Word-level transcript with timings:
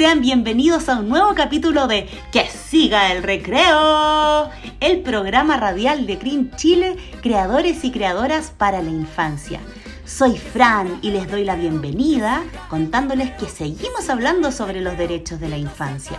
Sean 0.00 0.22
bienvenidos 0.22 0.88
a 0.88 0.98
un 0.98 1.10
nuevo 1.10 1.34
capítulo 1.34 1.86
de 1.86 2.08
Que 2.32 2.46
siga 2.46 3.12
el 3.12 3.22
recreo, 3.22 4.48
el 4.80 5.02
programa 5.02 5.58
radial 5.58 6.06
de 6.06 6.16
CRIM 6.16 6.56
Chile, 6.56 6.96
creadores 7.20 7.84
y 7.84 7.90
creadoras 7.90 8.50
para 8.50 8.80
la 8.80 8.88
infancia. 8.88 9.60
Soy 10.06 10.38
Fran 10.38 11.00
y 11.02 11.10
les 11.10 11.30
doy 11.30 11.44
la 11.44 11.54
bienvenida 11.54 12.42
contándoles 12.70 13.30
que 13.32 13.46
seguimos 13.46 14.08
hablando 14.08 14.52
sobre 14.52 14.80
los 14.80 14.96
derechos 14.96 15.38
de 15.38 15.50
la 15.50 15.58
infancia, 15.58 16.16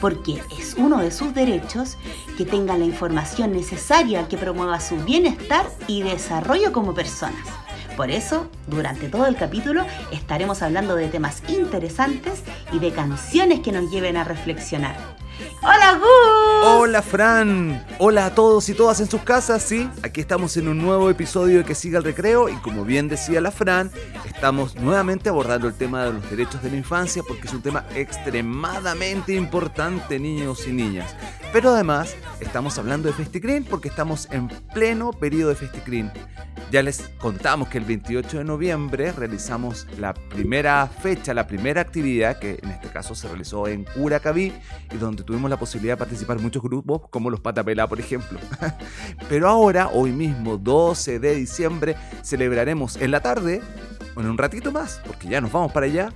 porque 0.00 0.40
es 0.56 0.76
uno 0.78 0.98
de 0.98 1.10
sus 1.10 1.34
derechos 1.34 1.96
que 2.38 2.44
tenga 2.44 2.78
la 2.78 2.84
información 2.84 3.50
necesaria 3.50 4.28
que 4.28 4.38
promueva 4.38 4.78
su 4.78 4.98
bienestar 4.98 5.66
y 5.88 6.02
desarrollo 6.02 6.70
como 6.70 6.94
personas. 6.94 7.65
Por 7.96 8.10
eso, 8.10 8.50
durante 8.66 9.08
todo 9.08 9.26
el 9.26 9.36
capítulo 9.36 9.86
estaremos 10.12 10.62
hablando 10.62 10.96
de 10.96 11.08
temas 11.08 11.42
interesantes 11.48 12.42
y 12.72 12.78
de 12.78 12.92
canciones 12.92 13.60
que 13.60 13.72
nos 13.72 13.90
lleven 13.90 14.18
a 14.18 14.24
reflexionar. 14.24 14.96
¡Hola 15.62 15.98
Gus! 15.98 16.66
Hola 16.66 17.02
Fran, 17.02 17.86
hola 17.98 18.26
a 18.26 18.34
todos 18.34 18.68
y 18.68 18.74
todas 18.74 19.00
en 19.00 19.10
sus 19.10 19.22
casas, 19.22 19.62
sí, 19.62 19.88
aquí 20.02 20.20
estamos 20.20 20.56
en 20.56 20.68
un 20.68 20.78
nuevo 20.78 21.10
episodio 21.10 21.58
de 21.58 21.64
Que 21.64 21.74
siga 21.74 21.98
el 21.98 22.04
recreo 22.04 22.48
y 22.48 22.54
como 22.56 22.84
bien 22.84 23.08
decía 23.08 23.40
la 23.40 23.50
Fran, 23.50 23.90
estamos 24.24 24.76
nuevamente 24.76 25.28
abordando 25.28 25.68
el 25.68 25.74
tema 25.74 26.04
de 26.04 26.14
los 26.14 26.30
derechos 26.30 26.62
de 26.62 26.70
la 26.70 26.76
infancia 26.76 27.22
porque 27.26 27.48
es 27.48 27.52
un 27.54 27.62
tema 27.62 27.84
extremadamente 27.94 29.34
importante 29.34 30.18
niños 30.18 30.66
y 30.66 30.72
niñas. 30.72 31.14
Pero 31.56 31.70
además 31.70 32.14
estamos 32.38 32.76
hablando 32.76 33.08
de 33.08 33.14
Festicrin 33.14 33.64
porque 33.64 33.88
estamos 33.88 34.28
en 34.30 34.46
pleno 34.74 35.10
periodo 35.10 35.48
de 35.48 35.54
Festicrin. 35.54 36.10
Ya 36.70 36.82
les 36.82 37.08
contamos 37.18 37.68
que 37.68 37.78
el 37.78 37.84
28 37.84 38.36
de 38.36 38.44
noviembre 38.44 39.10
realizamos 39.10 39.86
la 39.98 40.12
primera 40.12 40.86
fecha, 40.86 41.32
la 41.32 41.46
primera 41.46 41.80
actividad 41.80 42.38
que 42.38 42.58
en 42.62 42.72
este 42.72 42.88
caso 42.88 43.14
se 43.14 43.26
realizó 43.26 43.68
en 43.68 43.84
Curacaví 43.84 44.52
y 44.92 44.96
donde 44.98 45.22
tuvimos 45.22 45.48
la 45.48 45.56
posibilidad 45.56 45.94
de 45.94 46.00
participar 46.00 46.40
muchos 46.40 46.62
grupos 46.62 47.08
como 47.08 47.30
los 47.30 47.40
Patapela 47.40 47.86
por 47.86 48.00
ejemplo. 48.00 48.38
Pero 49.30 49.48
ahora, 49.48 49.88
hoy 49.88 50.12
mismo 50.12 50.58
12 50.58 51.20
de 51.20 51.36
diciembre, 51.36 51.96
celebraremos 52.20 52.96
en 52.96 53.12
la 53.12 53.20
tarde, 53.20 53.62
en 54.14 54.26
un 54.26 54.36
ratito 54.36 54.72
más, 54.72 55.00
porque 55.06 55.28
ya 55.28 55.40
nos 55.40 55.52
vamos 55.52 55.72
para 55.72 55.86
allá, 55.86 56.12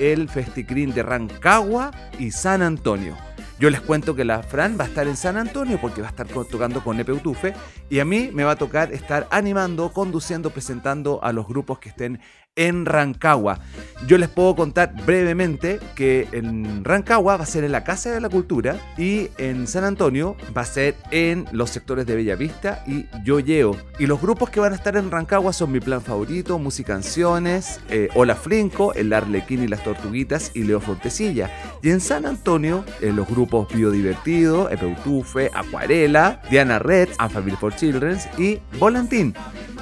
el 0.00 0.28
Festicrin 0.28 0.92
de 0.92 1.04
Rancagua 1.04 1.92
y 2.18 2.32
San 2.32 2.60
Antonio. 2.60 3.29
Yo 3.60 3.68
les 3.68 3.82
cuento 3.82 4.16
que 4.16 4.24
la 4.24 4.42
Fran 4.42 4.78
va 4.80 4.84
a 4.84 4.86
estar 4.86 5.06
en 5.06 5.18
San 5.18 5.36
Antonio 5.36 5.78
porque 5.78 6.00
va 6.00 6.06
a 6.06 6.10
estar 6.12 6.26
tocando 6.26 6.82
con 6.82 6.96
Nepe 6.96 7.12
Utufe 7.12 7.52
y 7.90 7.98
a 7.98 8.06
mí 8.06 8.30
me 8.32 8.42
va 8.42 8.52
a 8.52 8.56
tocar 8.56 8.90
estar 8.90 9.28
animando, 9.30 9.92
conduciendo, 9.92 10.48
presentando 10.48 11.22
a 11.22 11.30
los 11.34 11.46
grupos 11.46 11.78
que 11.78 11.90
estén 11.90 12.20
en 12.60 12.84
Rancagua. 12.84 13.58
Yo 14.06 14.18
les 14.18 14.28
puedo 14.28 14.54
contar 14.54 14.94
brevemente 15.06 15.80
que 15.94 16.28
en 16.32 16.84
Rancagua 16.84 17.38
va 17.38 17.44
a 17.44 17.46
ser 17.46 17.64
en 17.64 17.72
la 17.72 17.84
Casa 17.84 18.10
de 18.12 18.20
la 18.20 18.28
Cultura 18.28 18.78
y 18.98 19.28
en 19.38 19.66
San 19.66 19.84
Antonio 19.84 20.36
va 20.56 20.62
a 20.62 20.66
ser 20.66 20.94
en 21.10 21.46
los 21.52 21.70
sectores 21.70 22.06
de 22.06 22.16
Bellavista 22.16 22.84
y 22.86 23.06
Yoyeo. 23.24 23.76
Y 23.98 24.06
los 24.06 24.20
grupos 24.20 24.50
que 24.50 24.60
van 24.60 24.72
a 24.72 24.76
estar 24.76 24.96
en 24.96 25.10
Rancagua 25.10 25.54
son 25.54 25.72
Mi 25.72 25.80
Plan 25.80 26.02
Favorito, 26.02 26.58
Musicanciones, 26.58 27.80
eh, 27.88 28.08
Hola 28.14 28.34
Flinco, 28.34 28.92
El 28.92 29.12
Arlequín 29.12 29.64
y 29.64 29.68
las 29.68 29.82
Tortuguitas 29.82 30.52
y 30.54 30.64
Leo 30.64 30.80
Fontecilla. 30.80 31.50
Y 31.82 31.90
en 31.90 32.00
San 32.00 32.26
Antonio, 32.26 32.84
eh, 33.00 33.10
los 33.12 33.26
grupos 33.26 33.68
Biodivertido, 33.72 34.68
Epeutufe, 34.68 35.50
Acuarela, 35.54 36.42
Diana 36.50 36.78
Red, 36.78 37.08
Family 37.30 37.56
for 37.56 37.74
Children 37.74 38.18
y 38.36 38.58
Volantín. 38.78 39.34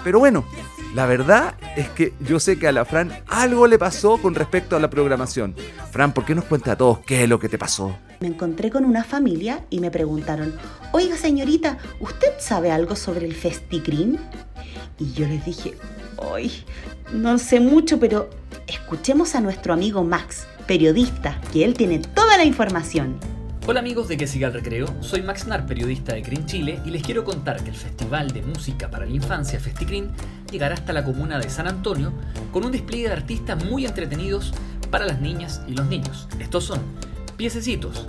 Pero 0.04 0.20
bueno, 0.20 0.44
la 0.94 1.06
verdad 1.06 1.54
es 1.76 1.88
que 1.90 2.14
yo 2.20 2.40
sé 2.40 2.58
que 2.58 2.66
a 2.66 2.72
la 2.72 2.84
Fran 2.84 3.12
algo 3.26 3.66
le 3.66 3.78
pasó 3.78 4.18
con 4.18 4.34
respecto 4.34 4.76
a 4.76 4.80
la 4.80 4.90
programación. 4.90 5.54
Fran, 5.90 6.12
¿por 6.12 6.24
qué 6.24 6.34
nos 6.34 6.44
cuenta 6.44 6.72
a 6.72 6.76
todos 6.76 7.00
qué 7.00 7.22
es 7.22 7.28
lo 7.28 7.38
que 7.38 7.48
te 7.48 7.58
pasó? 7.58 7.96
Me 8.20 8.28
encontré 8.28 8.70
con 8.70 8.84
una 8.84 9.04
familia 9.04 9.64
y 9.70 9.80
me 9.80 9.90
preguntaron, 9.90 10.54
oiga 10.92 11.16
señorita, 11.16 11.78
¿usted 12.00 12.32
sabe 12.38 12.70
algo 12.70 12.96
sobre 12.96 13.26
el 13.26 13.34
Festicrin? 13.34 14.18
Y 14.98 15.12
yo 15.12 15.26
les 15.26 15.44
dije, 15.44 15.74
hoy 16.16 16.50
no 17.12 17.38
sé 17.38 17.60
mucho, 17.60 18.00
pero 18.00 18.28
escuchemos 18.66 19.34
a 19.34 19.40
nuestro 19.40 19.72
amigo 19.72 20.04
Max, 20.04 20.46
periodista, 20.66 21.40
que 21.52 21.64
él 21.64 21.74
tiene 21.74 21.98
toda 22.00 22.36
la 22.36 22.44
información. 22.44 23.18
Hola 23.70 23.80
amigos 23.80 24.08
de 24.08 24.16
Que 24.16 24.26
Siga 24.26 24.46
el 24.46 24.54
Recreo, 24.54 24.86
soy 25.02 25.20
Max 25.20 25.46
Nar, 25.46 25.66
periodista 25.66 26.14
de 26.14 26.22
CRIN 26.22 26.46
Chile, 26.46 26.80
y 26.86 26.90
les 26.90 27.02
quiero 27.02 27.22
contar 27.22 27.62
que 27.62 27.68
el 27.68 27.76
Festival 27.76 28.30
de 28.30 28.40
Música 28.40 28.90
para 28.90 29.04
la 29.04 29.12
Infancia 29.12 29.60
FestiCRIN 29.60 30.10
llegará 30.50 30.72
hasta 30.72 30.94
la 30.94 31.04
comuna 31.04 31.38
de 31.38 31.50
San 31.50 31.68
Antonio 31.68 32.14
con 32.50 32.64
un 32.64 32.72
despliegue 32.72 33.08
de 33.08 33.12
artistas 33.12 33.62
muy 33.62 33.84
entretenidos 33.84 34.54
para 34.90 35.04
las 35.04 35.20
niñas 35.20 35.60
y 35.68 35.72
los 35.72 35.86
niños. 35.86 36.28
Estos 36.40 36.64
son 36.64 36.80
Piececitos, 37.36 38.08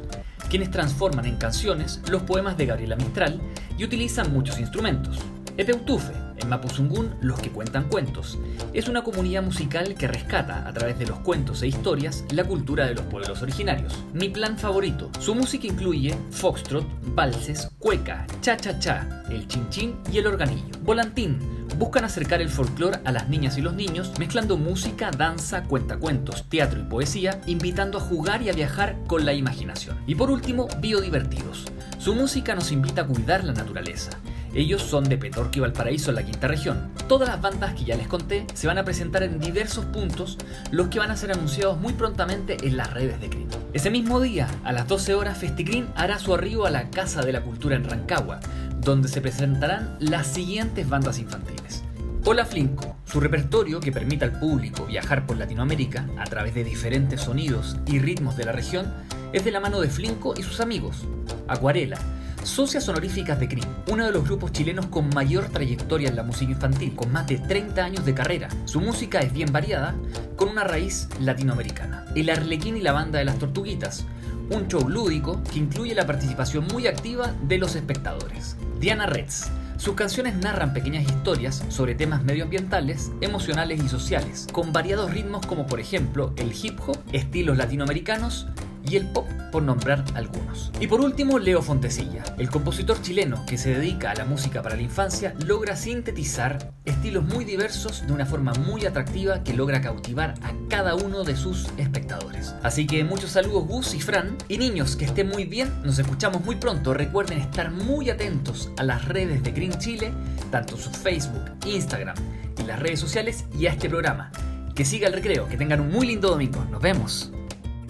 quienes 0.49 0.71
transforman 0.71 1.25
en 1.25 1.35
canciones 1.35 1.99
los 2.09 2.21
poemas 2.21 2.55
de 2.55 2.65
Gabriela 2.65 2.95
Mistral 2.95 3.41
y 3.77 3.83
utilizan 3.83 4.31
muchos 4.31 4.61
instrumentos. 4.61 5.19
Epeutufe, 5.59 6.13
en 6.37 6.47
Mapuzungún, 6.47 7.15
los 7.19 7.37
que 7.37 7.49
cuentan 7.49 7.89
cuentos. 7.89 8.39
Es 8.71 8.87
una 8.87 9.03
comunidad 9.03 9.43
musical 9.43 9.93
que 9.95 10.07
rescata, 10.07 10.65
a 10.65 10.71
través 10.71 10.97
de 10.97 11.05
los 11.05 11.19
cuentos 11.19 11.61
e 11.61 11.67
historias, 11.67 12.23
la 12.31 12.45
cultura 12.45 12.85
de 12.85 12.95
los 12.95 13.03
pueblos 13.03 13.41
originarios. 13.41 13.93
Mi 14.13 14.29
plan 14.29 14.57
favorito. 14.57 15.09
Su 15.19 15.35
música 15.35 15.67
incluye 15.67 16.15
foxtrot, 16.31 16.85
valses, 17.13 17.69
cueca, 17.77 18.25
cha-cha-cha, 18.39 19.25
el 19.29 19.49
chin-chin 19.49 19.97
y 20.13 20.19
el 20.19 20.27
organillo. 20.27 20.79
Volantín. 20.83 21.39
Buscan 21.77 22.05
acercar 22.05 22.41
el 22.41 22.47
folclore 22.47 23.01
a 23.03 23.11
las 23.11 23.27
niñas 23.27 23.57
y 23.57 23.61
los 23.61 23.73
niños, 23.73 24.13
mezclando 24.17 24.55
música, 24.55 25.11
danza, 25.11 25.65
cuentacuentos, 25.65 26.47
teatro 26.47 26.79
y 26.79 26.85
poesía, 26.85 27.41
invitando 27.47 27.97
a 27.97 28.01
jugar 28.01 28.41
y 28.41 28.49
a 28.49 28.53
viajar 28.53 28.95
con 29.07 29.25
la 29.25 29.33
imaginación. 29.33 29.97
Y 30.07 30.15
por 30.15 30.31
último, 30.31 30.69
biodivertidos. 30.79 31.65
Su 31.97 32.15
música 32.15 32.55
nos 32.55 32.71
invita 32.71 33.01
a 33.01 33.07
cuidar 33.07 33.43
la 33.43 33.51
naturaleza. 33.51 34.11
Ellos 34.53 34.81
son 34.81 35.03
de 35.03 35.17
Petorquio 35.17 35.61
Valparaíso, 35.61 36.09
en 36.09 36.15
la 36.15 36.23
quinta 36.23 36.47
región. 36.47 36.91
Todas 37.07 37.29
las 37.29 37.41
bandas 37.41 37.73
que 37.75 37.85
ya 37.85 37.95
les 37.95 38.07
conté 38.07 38.45
se 38.53 38.67
van 38.67 38.77
a 38.77 38.83
presentar 38.83 39.21
en 39.23 39.39
diversos 39.39 39.85
puntos, 39.85 40.37
los 40.71 40.87
que 40.87 40.99
van 40.99 41.11
a 41.11 41.17
ser 41.17 41.31
anunciados 41.31 41.79
muy 41.79 41.93
prontamente 41.93 42.57
en 42.63 42.77
las 42.77 42.91
redes 42.91 43.21
de 43.21 43.29
CRIM. 43.29 43.47
Ese 43.73 43.91
mismo 43.91 44.19
día, 44.19 44.47
a 44.63 44.71
las 44.71 44.87
12 44.87 45.13
horas, 45.13 45.37
FestiCRIM 45.37 45.87
hará 45.95 46.17
su 46.17 46.33
arribo 46.33 46.65
a 46.65 46.71
la 46.71 46.89
Casa 46.89 47.21
de 47.21 47.31
la 47.31 47.41
Cultura 47.41 47.75
en 47.75 47.83
Rancagua, 47.83 48.39
donde 48.79 49.07
se 49.07 49.21
presentarán 49.21 49.97
las 49.99 50.27
siguientes 50.27 50.89
bandas 50.89 51.19
infantiles. 51.19 51.83
Hola 52.25 52.45
Flinco, 52.45 52.97
su 53.05 53.19
repertorio 53.19 53.79
que 53.79 53.91
permite 53.91 54.25
al 54.25 54.39
público 54.39 54.85
viajar 54.85 55.25
por 55.25 55.37
Latinoamérica 55.37 56.05
a 56.17 56.25
través 56.25 56.53
de 56.53 56.63
diferentes 56.63 57.21
sonidos 57.21 57.77
y 57.85 57.99
ritmos 57.99 58.35
de 58.35 58.45
la 58.45 58.51
región 58.51 58.93
es 59.31 59.45
de 59.45 59.51
la 59.51 59.59
mano 59.59 59.79
de 59.79 59.89
Flinco 59.89 60.33
y 60.37 60.43
sus 60.43 60.59
amigos. 60.59 61.05
Acuarela, 61.47 61.97
Socias 62.43 62.87
Honoríficas 62.87 63.39
de 63.39 63.47
CRIM, 63.47 63.65
uno 63.87 64.05
de 64.05 64.11
los 64.11 64.23
grupos 64.23 64.51
chilenos 64.51 64.87
con 64.87 65.09
mayor 65.09 65.45
trayectoria 65.49 66.09
en 66.09 66.15
la 66.15 66.23
música 66.23 66.51
infantil, 66.51 66.95
con 66.95 67.11
más 67.11 67.27
de 67.27 67.37
30 67.37 67.83
años 67.83 68.05
de 68.05 68.13
carrera. 68.13 68.49
Su 68.65 68.79
música 68.79 69.19
es 69.19 69.33
bien 69.33 69.51
variada, 69.51 69.95
con 70.35 70.49
una 70.49 70.63
raíz 70.63 71.09
latinoamericana. 71.19 72.05
El 72.15 72.29
Arlequín 72.29 72.77
y 72.77 72.81
la 72.81 72.93
Banda 72.93 73.19
de 73.19 73.25
las 73.25 73.39
Tortuguitas, 73.39 74.05
un 74.49 74.67
show 74.67 74.87
lúdico 74.89 75.41
que 75.51 75.59
incluye 75.59 75.93
la 75.93 76.07
participación 76.07 76.65
muy 76.71 76.87
activa 76.87 77.33
de 77.43 77.57
los 77.57 77.75
espectadores. 77.75 78.55
Diana 78.79 79.05
Reds, 79.05 79.51
sus 79.77 79.95
canciones 79.95 80.35
narran 80.35 80.73
pequeñas 80.73 81.03
historias 81.03 81.63
sobre 81.69 81.95
temas 81.95 82.23
medioambientales, 82.23 83.11
emocionales 83.21 83.83
y 83.83 83.87
sociales, 83.89 84.47
con 84.51 84.73
variados 84.73 85.11
ritmos 85.11 85.45
como 85.45 85.67
por 85.67 85.79
ejemplo 85.79 86.33
el 86.35 86.53
hip 86.53 86.79
hop, 86.85 86.97
estilos 87.13 87.57
latinoamericanos, 87.57 88.47
y 88.89 88.95
el 88.95 89.05
pop, 89.05 89.27
por 89.51 89.63
nombrar 89.63 90.03
algunos. 90.15 90.71
Y 90.79 90.87
por 90.87 91.01
último, 91.01 91.39
Leo 91.39 91.61
Fontecilla, 91.61 92.23
el 92.37 92.49
compositor 92.49 93.01
chileno 93.01 93.45
que 93.45 93.57
se 93.57 93.73
dedica 93.73 94.11
a 94.11 94.15
la 94.15 94.25
música 94.25 94.61
para 94.61 94.75
la 94.75 94.81
infancia, 94.81 95.33
logra 95.45 95.75
sintetizar 95.75 96.71
estilos 96.85 97.23
muy 97.23 97.45
diversos 97.45 98.05
de 98.05 98.13
una 98.13 98.25
forma 98.25 98.53
muy 98.53 98.85
atractiva 98.85 99.43
que 99.43 99.53
logra 99.53 99.81
cautivar 99.81 100.33
a 100.41 100.53
cada 100.69 100.95
uno 100.95 101.23
de 101.23 101.35
sus 101.35 101.67
espectadores. 101.77 102.55
Así 102.63 102.87
que 102.87 103.03
muchos 103.03 103.31
saludos 103.31 103.67
Gus 103.67 103.93
y 103.93 104.01
Fran, 104.01 104.35
y 104.47 104.57
niños, 104.57 104.95
que 104.95 105.05
estén 105.05 105.29
muy 105.29 105.45
bien, 105.45 105.71
nos 105.83 105.99
escuchamos 105.99 106.43
muy 106.43 106.55
pronto, 106.55 106.93
recuerden 106.93 107.39
estar 107.39 107.71
muy 107.71 108.09
atentos 108.09 108.71
a 108.77 108.83
las 108.83 109.07
redes 109.07 109.43
de 109.43 109.51
Green 109.51 109.77
Chile, 109.77 110.11
tanto 110.51 110.77
su 110.77 110.89
Facebook, 110.89 111.45
Instagram 111.65 112.15
y 112.57 112.63
las 112.63 112.79
redes 112.79 112.99
sociales 112.99 113.45
y 113.57 113.67
a 113.67 113.71
este 113.71 113.89
programa. 113.89 114.31
Que 114.75 114.85
siga 114.85 115.07
el 115.07 115.13
recreo, 115.13 115.47
que 115.47 115.57
tengan 115.57 115.81
un 115.81 115.91
muy 115.91 116.07
lindo 116.07 116.29
domingo, 116.29 116.65
nos 116.71 116.81
vemos. 116.81 117.31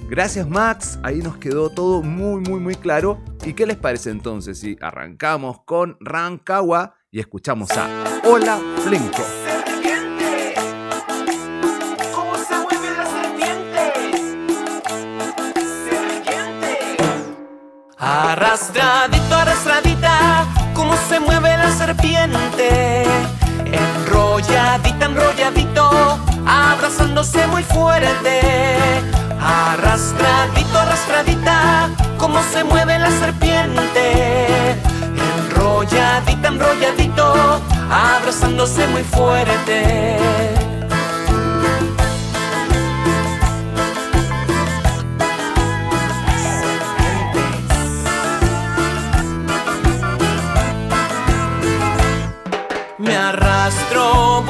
Gracias 0.09 0.49
Max, 0.49 0.97
ahí 1.03 1.19
nos 1.19 1.37
quedó 1.37 1.69
todo 1.69 2.01
muy 2.01 2.41
muy 2.41 2.59
muy 2.59 2.73
claro. 2.73 3.19
¿Y 3.45 3.53
qué 3.53 3.67
les 3.67 3.77
parece 3.77 4.09
entonces 4.09 4.59
si 4.59 4.75
arrancamos 4.81 5.61
con 5.65 5.97
Rancagua 5.99 6.95
y 7.11 7.19
escuchamos 7.19 7.69
a 7.77 7.87
Hola 8.25 8.59
Flinko? 8.83 9.23
Arrastradito, 17.99 19.35
arrastradita, 19.35 20.47
cómo 20.73 20.95
se 21.07 21.19
mueve 21.19 21.55
la 21.55 21.71
serpiente. 21.71 23.03
Enrolladita, 23.63 25.05
enrolladito, 25.05 26.19
abrazándose 26.47 27.45
muy 27.45 27.61
fuerte. 27.61 28.89
Arrastradito, 29.41 30.79
arrastradita, 30.79 31.89
cómo 32.17 32.41
se 32.51 32.63
mueve 32.63 32.99
la 32.99 33.09
serpiente. 33.11 34.75
Enrolladita, 35.15 36.47
enrolladito, 36.47 37.61
abrazándose 37.89 38.87
muy 38.87 39.03
fuerte. 39.03 40.17
Me 52.97 53.15
arrastro 53.15 54.43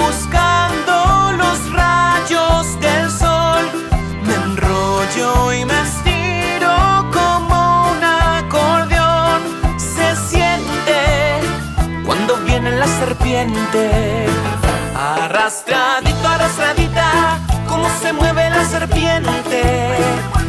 Arrastradito, 14.96 16.28
arrastradita, 16.28 17.40
cómo 17.70 17.88
se 18.02 18.12
mueve 18.12 18.50
la 18.50 18.66
serpiente. 18.66 19.96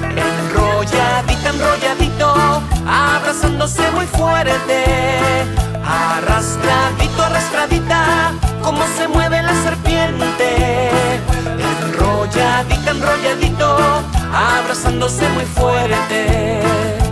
Enrolladita, 0.03 1.51
enrolladito, 1.51 2.63
abrazándose 2.87 3.89
muy 3.93 4.07
fuerte 4.07 5.31
Arrastradito, 5.85 7.23
arrastradita, 7.23 8.33
cómo 8.63 8.83
se 8.97 9.07
mueve 9.07 9.41
la 9.43 9.55
serpiente. 9.63 10.91
Enrolladita, 11.59 12.91
enrolladito, 12.91 13.77
abrazándose 14.33 15.29
muy 15.31 15.45
fuerte. 15.45 17.10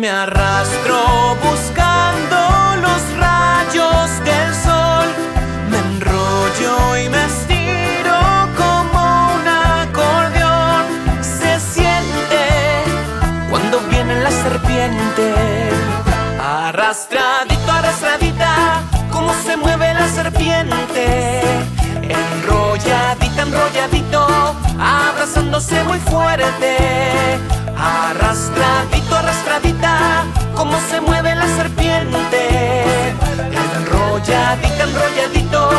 Me 0.00 0.08
arrastro 0.08 1.36
buscando 1.44 2.38
los 2.80 3.02
rayos 3.18 4.08
del 4.24 4.54
sol. 4.54 5.06
Me 5.68 5.76
enrollo 5.76 6.96
y 6.96 7.10
me 7.10 7.22
estiro 7.26 8.18
como 8.56 9.34
un 9.34 9.46
acordeón. 9.46 10.86
Se 11.20 11.60
siente 11.60 12.42
cuando 13.50 13.78
viene 13.90 14.22
la 14.22 14.30
serpiente. 14.30 15.34
Arrastradito, 16.42 17.70
arrastradita, 17.70 18.80
cómo 19.12 19.34
se 19.44 19.54
mueve 19.58 19.92
la 19.92 20.08
serpiente. 20.08 21.42
Enrolladita, 22.00 23.42
enrolladito, 23.42 24.26
abrazándose 24.80 25.84
muy 25.84 25.98
fuerte. 25.98 27.38
Arrastradito, 27.82 29.16
arrastradita, 29.16 29.79
cómo 30.60 30.78
se 30.90 31.00
mueve 31.00 31.34
la 31.34 31.46
serpiente. 31.56 32.82
Enrolladita, 33.78 34.84
enrolladito, 34.84 35.70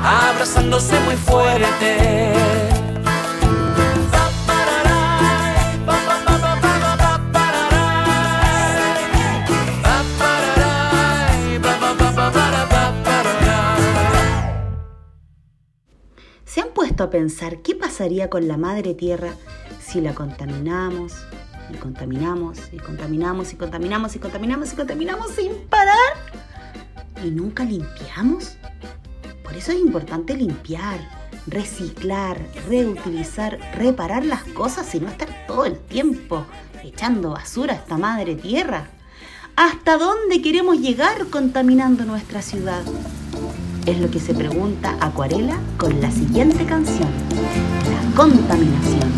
abrazándose 0.00 1.00
muy 1.00 1.16
fuerte. 1.16 2.32
¿Se 16.44 16.60
han 16.60 16.68
puesto 16.68 17.02
a 17.02 17.10
pensar 17.10 17.60
qué 17.62 17.74
pasaría 17.74 18.30
con 18.30 18.46
la 18.46 18.56
madre 18.56 18.94
tierra 18.94 19.32
si 19.80 20.00
la 20.00 20.14
contaminamos 20.14 21.26
y 21.72 21.76
contaminamos 21.76 22.58
y 22.72 22.78
contaminamos 22.78 23.52
y 23.52 23.56
contaminamos 23.56 24.14
y 24.14 24.18
contaminamos 24.18 24.72
y 24.72 24.76
contaminamos 24.76 25.30
sin 25.32 25.52
parar 25.68 26.14
y 27.24 27.30
nunca 27.30 27.64
limpiamos? 27.64 28.56
Por 29.42 29.56
eso 29.56 29.72
es 29.72 29.78
importante 29.78 30.36
limpiar, 30.36 31.00
reciclar, 31.46 32.40
reutilizar, 32.68 33.58
reparar 33.74 34.24
las 34.24 34.44
cosas 34.44 34.94
y 34.94 35.00
no 35.00 35.08
estar 35.08 35.28
todo 35.46 35.64
el 35.64 35.78
tiempo 35.78 36.44
echando 36.82 37.30
basura 37.30 37.74
a 37.74 37.76
esta 37.76 37.96
madre 37.96 38.34
tierra. 38.34 38.88
¿Hasta 39.56 39.98
dónde 39.98 40.40
queremos 40.40 40.78
llegar 40.78 41.26
contaminando 41.30 42.04
nuestra 42.04 42.42
ciudad? 42.42 42.82
Es 43.86 43.98
lo 44.00 44.10
que 44.10 44.20
se 44.20 44.34
pregunta 44.34 44.96
Acuarela 45.00 45.58
con 45.78 46.00
la 46.00 46.10
siguiente 46.10 46.64
canción, 46.66 47.08
La 47.90 48.16
contaminación. 48.16 49.08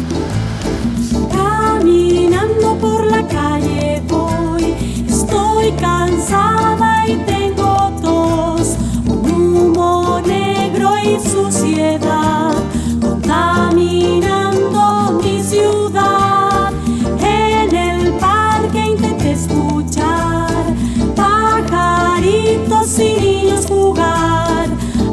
Caminando 1.81 2.77
por 2.77 3.07
la 3.07 3.27
calle 3.27 4.03
voy, 4.07 4.75
estoy 5.09 5.73
cansada 5.81 7.09
y 7.09 7.17
tengo 7.25 7.91
tos, 8.03 8.77
un 9.07 9.57
humo 9.57 10.21
negro 10.21 10.91
y 11.03 11.19
suciedad, 11.27 12.53
contaminando 13.01 15.23
mi 15.25 15.43
ciudad. 15.43 16.71
En 17.19 17.75
el 17.75 18.13
parque 18.19 18.79
intenté 18.79 19.33
escuchar 19.33 20.75
pajaritos 21.17 22.99
y 22.99 23.21
niños 23.23 23.65
jugar, 23.67 24.69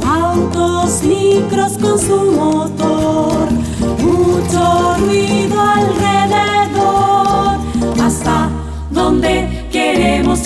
autos, 0.05 1.01
micros 1.03 1.77
con 1.77 1.97
su 1.97 2.29
motor, 2.33 3.53
mucho 4.03 4.97
ruido 4.97 5.62
alrededor. 5.62 6.16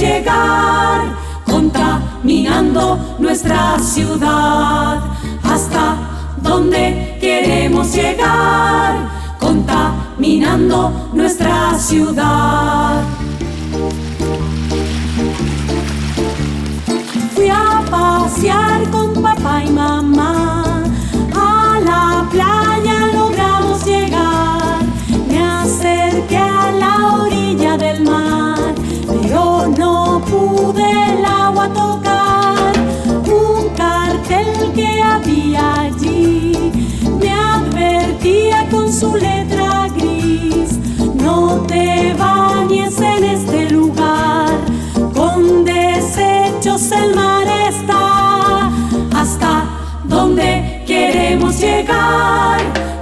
Llegar? 0.01 1.01
Contaminando 1.45 3.15
nuestra 3.19 3.77
ciudad. 3.79 4.99
¿Hasta 5.43 5.95
dónde 6.41 7.17
queremos 7.21 7.93
llegar? 7.93 8.95
Contaminando 9.39 11.09
nuestra 11.13 11.77
ciudad. 11.77 12.50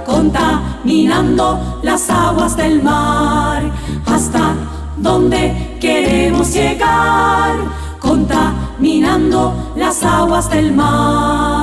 Contaminando 0.06 1.80
las 1.82 2.08
aguas 2.10 2.56
del 2.56 2.82
mar. 2.82 3.62
¿Hasta 4.06 4.54
dónde 4.96 5.78
queremos 5.80 6.52
llegar? 6.52 7.54
Contaminando 7.98 9.72
las 9.76 10.02
aguas 10.02 10.50
del 10.50 10.72
mar. 10.72 11.59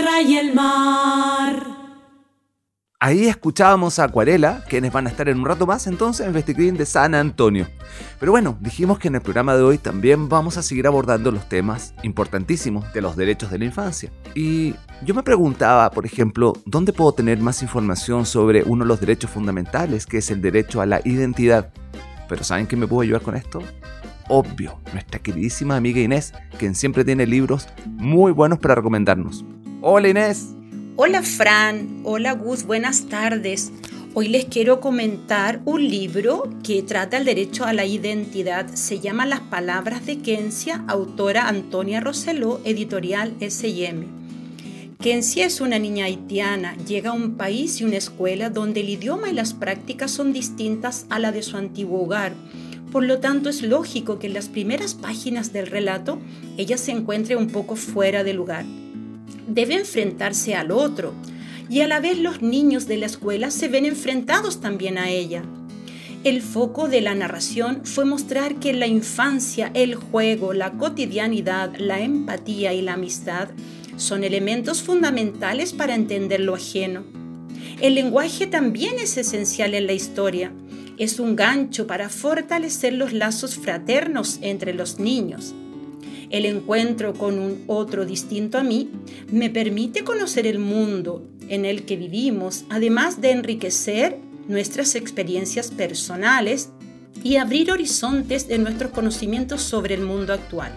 Tierra 0.00 0.22
y 0.22 0.36
el 0.36 0.54
mar. 0.54 1.66
Ahí 2.98 3.26
escuchábamos 3.26 3.98
a 3.98 4.04
Acuarela, 4.04 4.64
quienes 4.68 4.92
van 4.92 5.06
a 5.06 5.10
estar 5.10 5.28
en 5.28 5.38
un 5.38 5.44
rato 5.44 5.66
más 5.66 5.86
entonces 5.86 6.26
en 6.26 6.32
Festicrín 6.32 6.76
de 6.76 6.86
San 6.86 7.14
Antonio. 7.14 7.66
Pero 8.18 8.32
bueno, 8.32 8.56
dijimos 8.60 8.98
que 8.98 9.08
en 9.08 9.16
el 9.16 9.20
programa 9.20 9.56
de 9.56 9.62
hoy 9.62 9.78
también 9.78 10.28
vamos 10.28 10.56
a 10.56 10.62
seguir 10.62 10.86
abordando 10.86 11.30
los 11.30 11.48
temas 11.48 11.94
importantísimos 12.02 12.90
de 12.92 13.02
los 13.02 13.16
derechos 13.16 13.50
de 13.50 13.58
la 13.58 13.64
infancia. 13.66 14.10
Y 14.34 14.74
yo 15.04 15.14
me 15.14 15.22
preguntaba, 15.22 15.90
por 15.90 16.06
ejemplo, 16.06 16.54
¿dónde 16.66 16.92
puedo 16.92 17.12
tener 17.12 17.38
más 17.40 17.62
información 17.62 18.24
sobre 18.24 18.62
uno 18.62 18.84
de 18.84 18.88
los 18.88 19.00
derechos 19.00 19.30
fundamentales, 19.30 20.06
que 20.06 20.18
es 20.18 20.30
el 20.30 20.40
derecho 20.40 20.80
a 20.80 20.86
la 20.86 21.00
identidad? 21.04 21.72
Pero 22.28 22.44
¿saben 22.44 22.66
quién 22.66 22.80
me 22.80 22.86
pudo 22.86 23.00
ayudar 23.00 23.22
con 23.22 23.36
esto? 23.36 23.60
Obvio, 24.28 24.78
nuestra 24.92 25.18
queridísima 25.18 25.76
amiga 25.76 26.00
Inés, 26.00 26.32
quien 26.58 26.74
siempre 26.74 27.04
tiene 27.04 27.26
libros 27.26 27.68
muy 27.86 28.32
buenos 28.32 28.58
para 28.58 28.76
recomendarnos. 28.76 29.44
Hola 29.82 30.10
Inés. 30.10 30.48
Hola 30.96 31.22
Fran, 31.22 32.02
hola 32.04 32.32
Gus, 32.32 32.64
buenas 32.64 33.06
tardes. 33.06 33.72
Hoy 34.12 34.28
les 34.28 34.44
quiero 34.44 34.78
comentar 34.78 35.62
un 35.64 35.88
libro 35.88 36.50
que 36.62 36.82
trata 36.82 37.16
el 37.16 37.24
derecho 37.24 37.64
a 37.64 37.72
la 37.72 37.86
identidad. 37.86 38.66
Se 38.74 39.00
llama 39.00 39.24
Las 39.24 39.40
Palabras 39.40 40.04
de 40.04 40.18
Kencia, 40.18 40.84
autora 40.86 41.48
Antonia 41.48 42.00
Roseló, 42.00 42.60
editorial 42.66 43.34
S&M. 43.40 44.06
Kencia 45.00 45.46
es 45.46 45.62
una 45.62 45.78
niña 45.78 46.04
haitiana, 46.04 46.76
llega 46.86 47.10
a 47.10 47.14
un 47.14 47.38
país 47.38 47.80
y 47.80 47.84
una 47.84 47.96
escuela 47.96 48.50
donde 48.50 48.80
el 48.80 48.90
idioma 48.90 49.30
y 49.30 49.32
las 49.32 49.54
prácticas 49.54 50.10
son 50.10 50.34
distintas 50.34 51.06
a 51.08 51.18
la 51.18 51.32
de 51.32 51.42
su 51.42 51.56
antiguo 51.56 52.02
hogar. 52.02 52.34
Por 52.92 53.04
lo 53.04 53.18
tanto, 53.20 53.48
es 53.48 53.62
lógico 53.62 54.18
que 54.18 54.26
en 54.26 54.34
las 54.34 54.50
primeras 54.50 54.92
páginas 54.92 55.54
del 55.54 55.68
relato 55.68 56.18
ella 56.58 56.76
se 56.76 56.92
encuentre 56.92 57.36
un 57.36 57.46
poco 57.46 57.76
fuera 57.76 58.24
de 58.24 58.34
lugar 58.34 58.66
debe 59.46 59.74
enfrentarse 59.74 60.54
al 60.54 60.70
otro 60.70 61.14
y 61.68 61.82
a 61.82 61.88
la 61.88 62.00
vez 62.00 62.18
los 62.18 62.42
niños 62.42 62.86
de 62.88 62.96
la 62.96 63.06
escuela 63.06 63.50
se 63.50 63.68
ven 63.68 63.84
enfrentados 63.84 64.60
también 64.60 64.98
a 64.98 65.08
ella. 65.08 65.42
El 66.22 66.42
foco 66.42 66.88
de 66.88 67.00
la 67.00 67.14
narración 67.14 67.86
fue 67.86 68.04
mostrar 68.04 68.56
que 68.56 68.74
la 68.74 68.86
infancia 68.86 69.70
el 69.72 69.94
juego, 69.94 70.52
la 70.52 70.72
cotidianidad, 70.72 71.74
la 71.78 72.00
empatía 72.00 72.74
y 72.74 72.82
la 72.82 72.94
amistad 72.94 73.48
son 73.96 74.24
elementos 74.24 74.82
fundamentales 74.82 75.72
para 75.72 75.94
entender 75.94 76.40
lo 76.40 76.54
ajeno. 76.54 77.04
El 77.80 77.94
lenguaje 77.94 78.46
también 78.46 78.96
es 78.98 79.16
esencial 79.16 79.74
en 79.74 79.86
la 79.86 79.94
historia. 79.94 80.52
Es 80.98 81.20
un 81.20 81.36
gancho 81.36 81.86
para 81.86 82.10
fortalecer 82.10 82.92
los 82.92 83.14
lazos 83.14 83.56
fraternos 83.56 84.38
entre 84.42 84.74
los 84.74 84.98
niños. 84.98 85.54
El 86.30 86.44
encuentro 86.44 87.14
con 87.14 87.38
un 87.38 87.64
otro 87.66 88.06
distinto 88.06 88.58
a 88.58 88.62
mí 88.62 88.90
me 89.32 89.50
permite 89.50 90.04
conocer 90.04 90.46
el 90.46 90.58
mundo 90.58 91.26
en 91.48 91.64
el 91.64 91.84
que 91.84 91.96
vivimos, 91.96 92.64
además 92.70 93.20
de 93.20 93.32
enriquecer 93.32 94.18
nuestras 94.48 94.94
experiencias 94.94 95.70
personales 95.70 96.70
y 97.22 97.36
abrir 97.36 97.70
horizontes 97.70 98.48
de 98.48 98.58
nuestros 98.58 98.92
conocimientos 98.92 99.62
sobre 99.62 99.94
el 99.94 100.02
mundo 100.02 100.32
actual. 100.32 100.72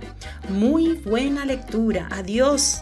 Muy 0.50 0.94
buena 0.94 1.46
lectura. 1.46 2.08
Adiós. 2.12 2.82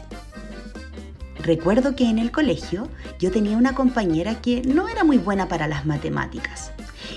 Recuerdo 1.43 1.95
que 1.95 2.05
en 2.05 2.19
el 2.19 2.31
colegio 2.31 2.87
yo 3.19 3.31
tenía 3.31 3.57
una 3.57 3.73
compañera 3.73 4.41
que 4.41 4.61
no 4.61 4.87
era 4.87 5.03
muy 5.03 5.17
buena 5.17 5.47
para 5.47 5.67
las 5.67 5.85
matemáticas 5.85 6.71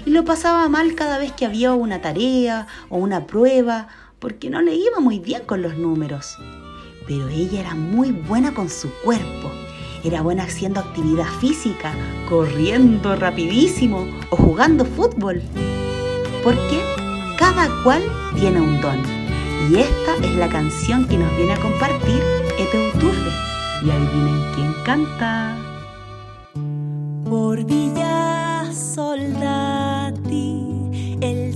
y 0.06 0.10
lo 0.10 0.24
pasaba 0.24 0.68
mal 0.68 0.94
cada 0.94 1.18
vez 1.18 1.32
que 1.32 1.46
había 1.46 1.72
una 1.72 2.00
tarea 2.00 2.66
o 2.88 2.98
una 2.98 3.26
prueba 3.26 3.88
porque 4.24 4.48
no 4.48 4.62
le 4.62 4.74
iba 4.74 5.00
muy 5.00 5.18
bien 5.18 5.42
con 5.44 5.60
los 5.60 5.76
números. 5.76 6.38
Pero 7.06 7.28
ella 7.28 7.60
era 7.60 7.74
muy 7.74 8.10
buena 8.10 8.54
con 8.54 8.70
su 8.70 8.88
cuerpo. 9.04 9.50
Era 10.02 10.22
buena 10.22 10.44
haciendo 10.44 10.80
actividad 10.80 11.26
física, 11.42 11.92
corriendo 12.26 13.16
rapidísimo 13.16 14.08
o 14.30 14.36
jugando 14.36 14.86
fútbol. 14.86 15.42
Porque 16.42 16.80
cada 17.36 17.68
cual 17.82 18.02
tiene 18.34 18.62
un 18.62 18.80
don. 18.80 19.02
Y 19.70 19.80
esta 19.80 20.16
es 20.22 20.34
la 20.36 20.48
canción 20.48 21.06
que 21.06 21.18
nos 21.18 21.36
viene 21.36 21.52
a 21.52 21.60
compartir 21.60 22.22
Eteuturbe. 22.58 23.30
Y 23.84 23.90
adivinen 23.90 24.54
quién 24.54 24.72
canta. 24.86 25.54
Por 27.28 27.62
Villa 27.62 28.72
Soldati, 28.72 30.73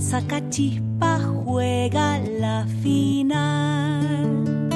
el 0.09 0.21
sacachispa 0.21 1.19
juega 1.45 2.17
la 2.19 2.65
final 2.81 4.69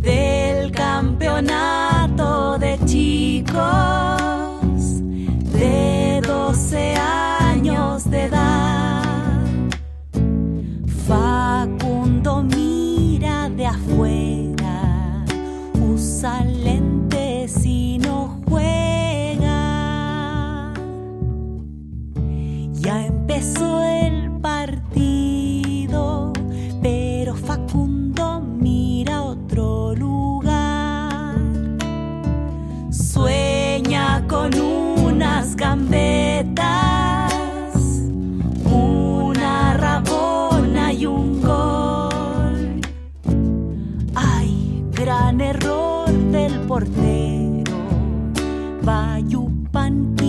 del 0.00 0.70
campeonato 0.70 2.58
de 2.58 2.78
chicos 2.84 3.62
de 5.52 6.20
12 6.26 6.94
años 6.94 8.10
de 8.10 8.24
edad. 8.24 9.02
Facundo 11.08 12.42
mira 12.42 13.48
de 13.48 13.66
afuera, 13.66 15.24
usa 15.80 16.44
lentes 16.44 17.64
y 17.64 17.98
no 17.98 18.42
juega. 18.46 19.52
Ya 22.72 23.06
empezó 23.06 23.82
el 23.84 24.01
partido, 24.42 26.32
pero 26.82 27.34
Facundo 27.34 28.40
mira 28.40 29.22
otro 29.22 29.94
lugar. 29.94 31.36
Sueña 32.90 34.26
con 34.26 34.50
unas 34.60 35.54
gambetas, 35.54 37.32
una 38.64 39.74
rabona 39.74 40.92
y 40.92 41.06
un 41.06 41.40
gol. 41.40 42.80
Ay, 44.14 44.84
gran 44.90 45.40
error 45.40 46.10
del 46.32 46.60
portero. 46.66 47.72
Bayupanqui 48.82 50.21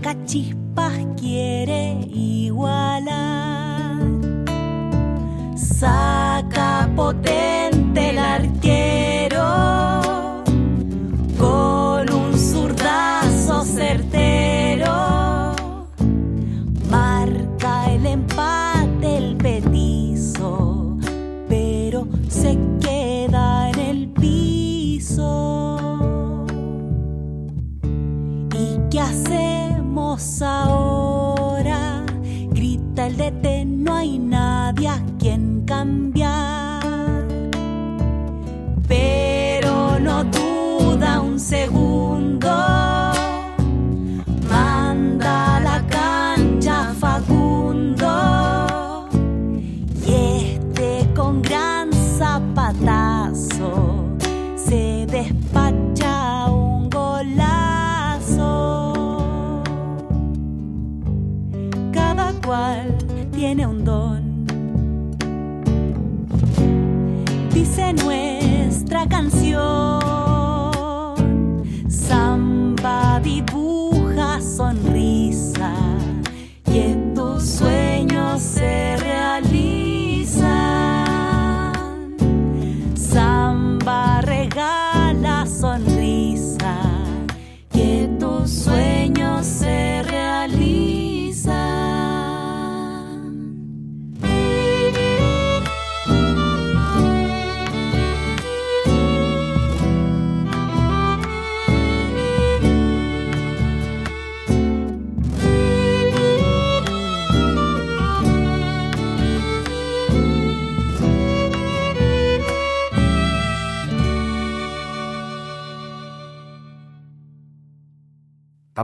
sacachispas 0.00 0.94
quiere 1.18 1.92
igualar. 2.12 4.00
Saca 5.54 6.88
potente 6.96 7.59
quien 35.80 36.19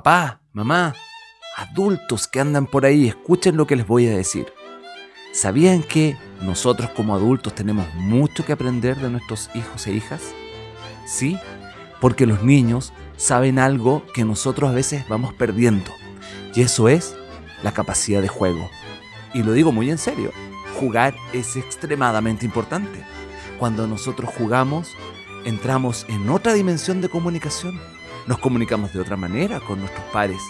Papá, 0.07 0.40
mamá, 0.53 0.95
adultos 1.57 2.29
que 2.29 2.38
andan 2.38 2.66
por 2.69 2.87
ahí, 2.87 3.09
escuchen 3.09 3.57
lo 3.57 3.66
que 3.66 3.75
les 3.75 3.88
voy 3.88 4.07
a 4.07 4.16
decir. 4.16 4.47
¿Sabían 5.33 5.83
que 5.83 6.16
nosotros 6.42 6.90
como 6.90 7.12
adultos 7.12 7.57
tenemos 7.57 7.92
mucho 7.97 8.45
que 8.47 8.53
aprender 8.53 8.97
de 8.99 9.11
nuestros 9.11 9.51
hijos 9.57 9.85
e 9.88 9.95
hijas? 9.95 10.23
Sí, 11.09 11.37
porque 12.01 12.25
los 12.25 12.45
niños 12.45 12.92
saben 13.16 13.59
algo 13.59 14.07
que 14.14 14.25
nosotros 14.25 14.71
a 14.71 14.75
veces 14.75 15.05
vamos 15.09 15.35
perdiendo. 15.35 15.90
Y 16.55 16.62
eso 16.62 16.88
es 16.88 17.16
la 17.64 17.73
capacidad 17.73 18.23
de 18.23 18.29
juego. 18.29 18.71
Y 19.35 19.42
lo 19.42 19.55
digo 19.55 19.73
muy 19.73 19.90
en 19.90 19.99
serio, 19.99 20.31
jugar 20.79 21.16
es 21.33 21.57
extremadamente 21.57 22.47
importante. 22.47 23.05
Cuando 23.59 23.88
nosotros 23.88 24.31
jugamos, 24.38 24.88
entramos 25.45 26.07
en 26.09 26.31
otra 26.31 26.53
dimensión 26.53 27.01
de 27.01 27.09
comunicación. 27.09 27.95
Nos 28.27 28.39
comunicamos 28.39 28.93
de 28.93 29.01
otra 29.01 29.17
manera 29.17 29.61
con 29.61 29.81
nuestros 29.81 30.05
pares. 30.07 30.41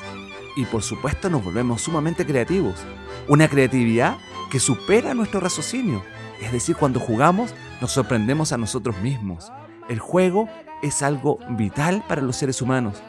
Y 0.57 0.65
por 0.65 0.83
supuesto 0.83 1.29
nos 1.29 1.45
volvemos 1.45 1.83
sumamente 1.83 2.25
creativos. 2.25 2.85
Una 3.29 3.49
creatividad 3.49 4.17
que 4.51 4.61
supera 4.61 5.15
nuestro 5.15 5.41
raciocinio. 5.41 6.03
Es 6.41 6.53
decir, 6.53 6.77
cuando 6.77 7.01
jugamos 7.01 7.55
nos 7.81 7.93
sorprendemos 7.93 8.53
a 8.53 8.59
nosotros 8.59 8.99
mismos. 9.01 9.53
El 9.89 9.99
juego 9.99 10.49
es 10.83 11.03
algo 11.03 11.39
vital 11.51 12.03
para 12.09 12.23
los 12.23 12.37
seres 12.37 12.63
humanos 12.63 13.03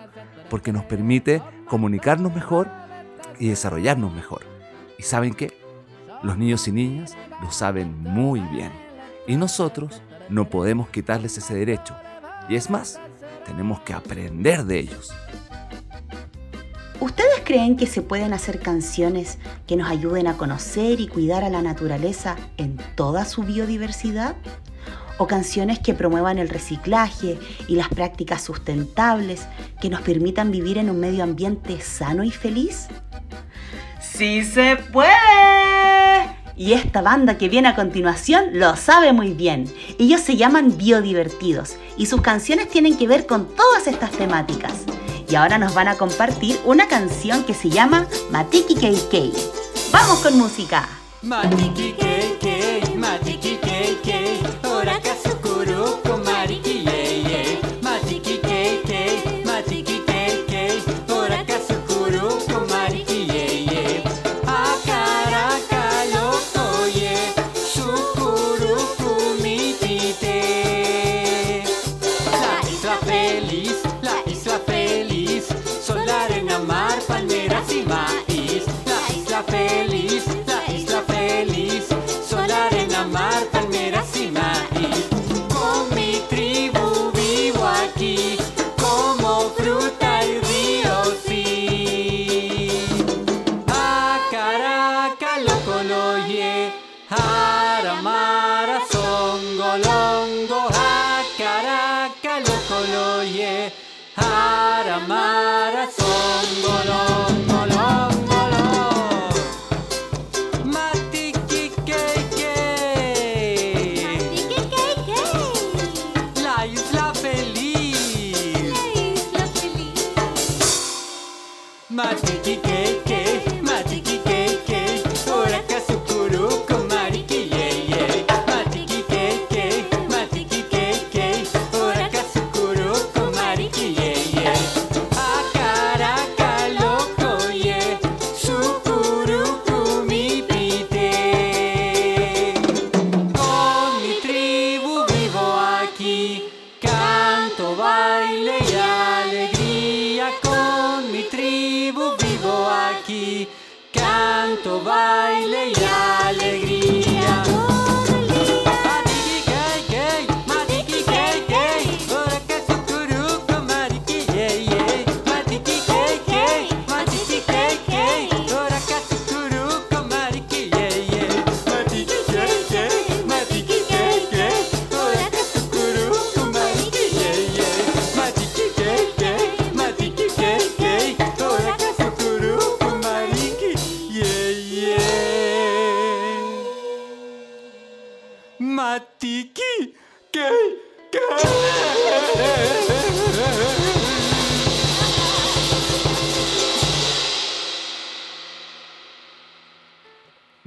porque 0.49 0.71
nos 0.71 0.83
permite 0.83 1.41
comunicarnos 1.67 2.33
mejor 2.33 2.69
y 3.39 3.49
desarrollarnos 3.49 4.13
mejor. 4.13 4.41
¿Y 4.97 5.03
saben 5.03 5.33
qué? 5.33 5.57
Los 6.23 6.37
niños 6.37 6.67
y 6.67 6.71
niñas 6.71 7.15
lo 7.41 7.51
saben 7.51 8.01
muy 8.01 8.39
bien. 8.41 8.71
Y 9.27 9.35
nosotros 9.35 10.01
no 10.29 10.49
podemos 10.49 10.89
quitarles 10.89 11.37
ese 11.37 11.55
derecho. 11.55 11.95
Y 12.49 12.55
es 12.55 12.69
más, 12.69 12.99
tenemos 13.47 13.79
que 13.79 13.93
aprender 13.93 14.65
de 14.65 14.79
ellos. 14.79 15.09
¿Ustedes 16.99 17.41
creen 17.43 17.77
que 17.77 17.87
se 17.87 18.01
pueden 18.01 18.33
hacer 18.33 18.59
canciones 18.59 19.37
que 19.65 19.77
nos 19.77 19.89
ayuden 19.89 20.27
a 20.27 20.35
conocer 20.35 20.99
y 20.99 21.07
cuidar 21.07 21.43
a 21.43 21.49
la 21.49 21.61
naturaleza 21.61 22.35
en 22.57 22.77
toda 22.95 23.25
su 23.25 23.43
biodiversidad? 23.43 24.35
¿O 25.19 25.27
canciones 25.27 25.79
que 25.79 25.93
promuevan 25.93 26.37
el 26.37 26.49
reciclaje 26.49 27.39
y 27.67 27.75
las 27.75 27.89
prácticas 27.89 28.43
sustentables 28.43 29.47
que 29.81 29.89
nos 29.89 30.01
permitan 30.01 30.51
vivir 30.51 30.77
en 30.77 30.89
un 30.89 30.99
medio 30.99 31.23
ambiente 31.23 31.79
sano 31.81 32.23
y 32.23 32.31
feliz? 32.31 32.87
¡Sí 33.99 34.43
se 34.43 34.75
puede! 34.91 36.46
Y 36.57 36.73
esta 36.73 37.03
banda 37.03 37.37
que 37.37 37.49
viene 37.49 37.67
a 37.67 37.75
continuación 37.75 38.45
lo 38.53 38.75
sabe 38.75 39.13
muy 39.13 39.33
bien. 39.33 39.71
Ellos 39.99 40.21
se 40.21 40.37
llaman 40.37 40.75
Biodivertidos 40.75 41.75
y 41.97 42.07
sus 42.07 42.21
canciones 42.21 42.67
tienen 42.69 42.97
que 42.97 43.07
ver 43.07 43.27
con 43.27 43.47
todas 43.55 43.85
estas 43.85 44.09
temáticas. 44.11 44.73
Y 45.29 45.35
ahora 45.35 45.59
nos 45.59 45.75
van 45.75 45.87
a 45.87 45.95
compartir 45.95 46.59
una 46.65 46.87
canción 46.87 47.43
que 47.43 47.53
se 47.53 47.69
llama 47.69 48.07
Matiki 48.31 48.73
KK. 48.73 49.37
¡Vamos 49.91 50.19
con 50.19 50.37
música! 50.37 50.89
Matiki 51.21 51.93
keke, 51.93 52.56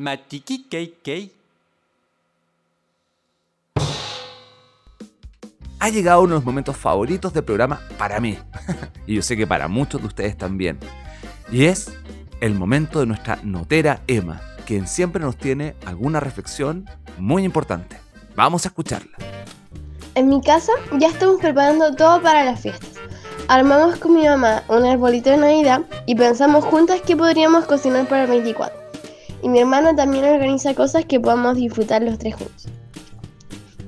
Matiki, 0.01 0.65
kei. 1.03 1.31
Ha 5.79 5.89
llegado 5.91 6.23
uno 6.23 6.31
de 6.31 6.35
los 6.37 6.45
momentos 6.45 6.77
favoritos 6.77 7.35
del 7.35 7.45
programa 7.45 7.81
para 7.99 8.19
mí. 8.19 8.39
y 9.07 9.17
yo 9.17 9.23
sé 9.23 9.37
que 9.37 9.47
para 9.47 9.69
muchos 9.69 10.01
de 10.01 10.07
ustedes 10.07 10.39
también. 10.39 10.79
Y 11.53 11.67
es 11.67 11.93
el 12.41 12.55
momento 12.55 13.01
de 13.01 13.07
nuestra 13.07 13.41
notera 13.43 14.01
Emma, 14.07 14.41
quien 14.67 14.87
siempre 14.87 15.23
nos 15.23 15.37
tiene 15.37 15.75
alguna 15.85 16.19
reflexión 16.19 16.89
muy 17.19 17.45
importante. 17.45 17.99
Vamos 18.35 18.65
a 18.65 18.69
escucharla. 18.69 19.19
En 20.15 20.29
mi 20.29 20.41
casa 20.41 20.73
ya 20.99 21.09
estamos 21.09 21.41
preparando 21.41 21.95
todo 21.95 22.23
para 22.23 22.45
las 22.45 22.61
fiestas. 22.63 22.91
Armamos 23.49 23.99
con 23.99 24.15
mi 24.15 24.25
mamá 24.25 24.63
un 24.69 24.85
arbolito 24.85 25.29
de 25.29 25.37
Navidad 25.37 25.83
y 26.07 26.15
pensamos 26.15 26.65
juntas 26.65 27.03
qué 27.07 27.17
podríamos 27.17 27.67
cocinar 27.67 28.07
para 28.07 28.25
el 28.25 28.31
24. 28.31 28.90
Y 29.43 29.49
mi 29.49 29.61
hermano 29.61 29.95
también 29.95 30.25
organiza 30.25 30.75
cosas 30.75 31.05
que 31.05 31.21
podamos 31.21 31.57
disfrutar 31.57 32.03
los 32.03 32.19
tres 32.19 32.35
juntos. 32.35 32.67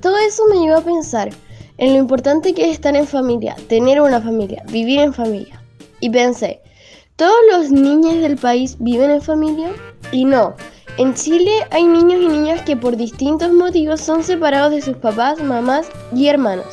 Todo 0.01 0.17
eso 0.17 0.43
me 0.49 0.59
llevó 0.59 0.77
a 0.77 0.81
pensar 0.81 1.29
en 1.77 1.93
lo 1.93 1.99
importante 1.99 2.53
que 2.53 2.65
es 2.65 2.71
estar 2.71 2.95
en 2.95 3.07
familia, 3.07 3.55
tener 3.67 4.01
una 4.01 4.21
familia, 4.21 4.63
vivir 4.69 4.99
en 4.99 5.13
familia. 5.13 5.61
Y 5.99 6.09
pensé, 6.09 6.61
¿todos 7.15 7.37
los 7.51 7.71
niños 7.71 8.21
del 8.21 8.37
país 8.37 8.77
viven 8.79 9.11
en 9.11 9.21
familia? 9.21 9.69
Y 10.11 10.25
no, 10.25 10.55
en 10.97 11.15
Chile 11.15 11.51
hay 11.71 11.85
niños 11.85 12.21
y 12.21 12.27
niñas 12.27 12.61
que 12.61 12.77
por 12.77 12.97
distintos 12.97 13.51
motivos 13.51 13.99
son 13.99 14.23
separados 14.23 14.71
de 14.71 14.81
sus 14.81 14.97
papás, 14.97 15.41
mamás 15.41 15.87
y 16.15 16.27
hermanos. 16.27 16.67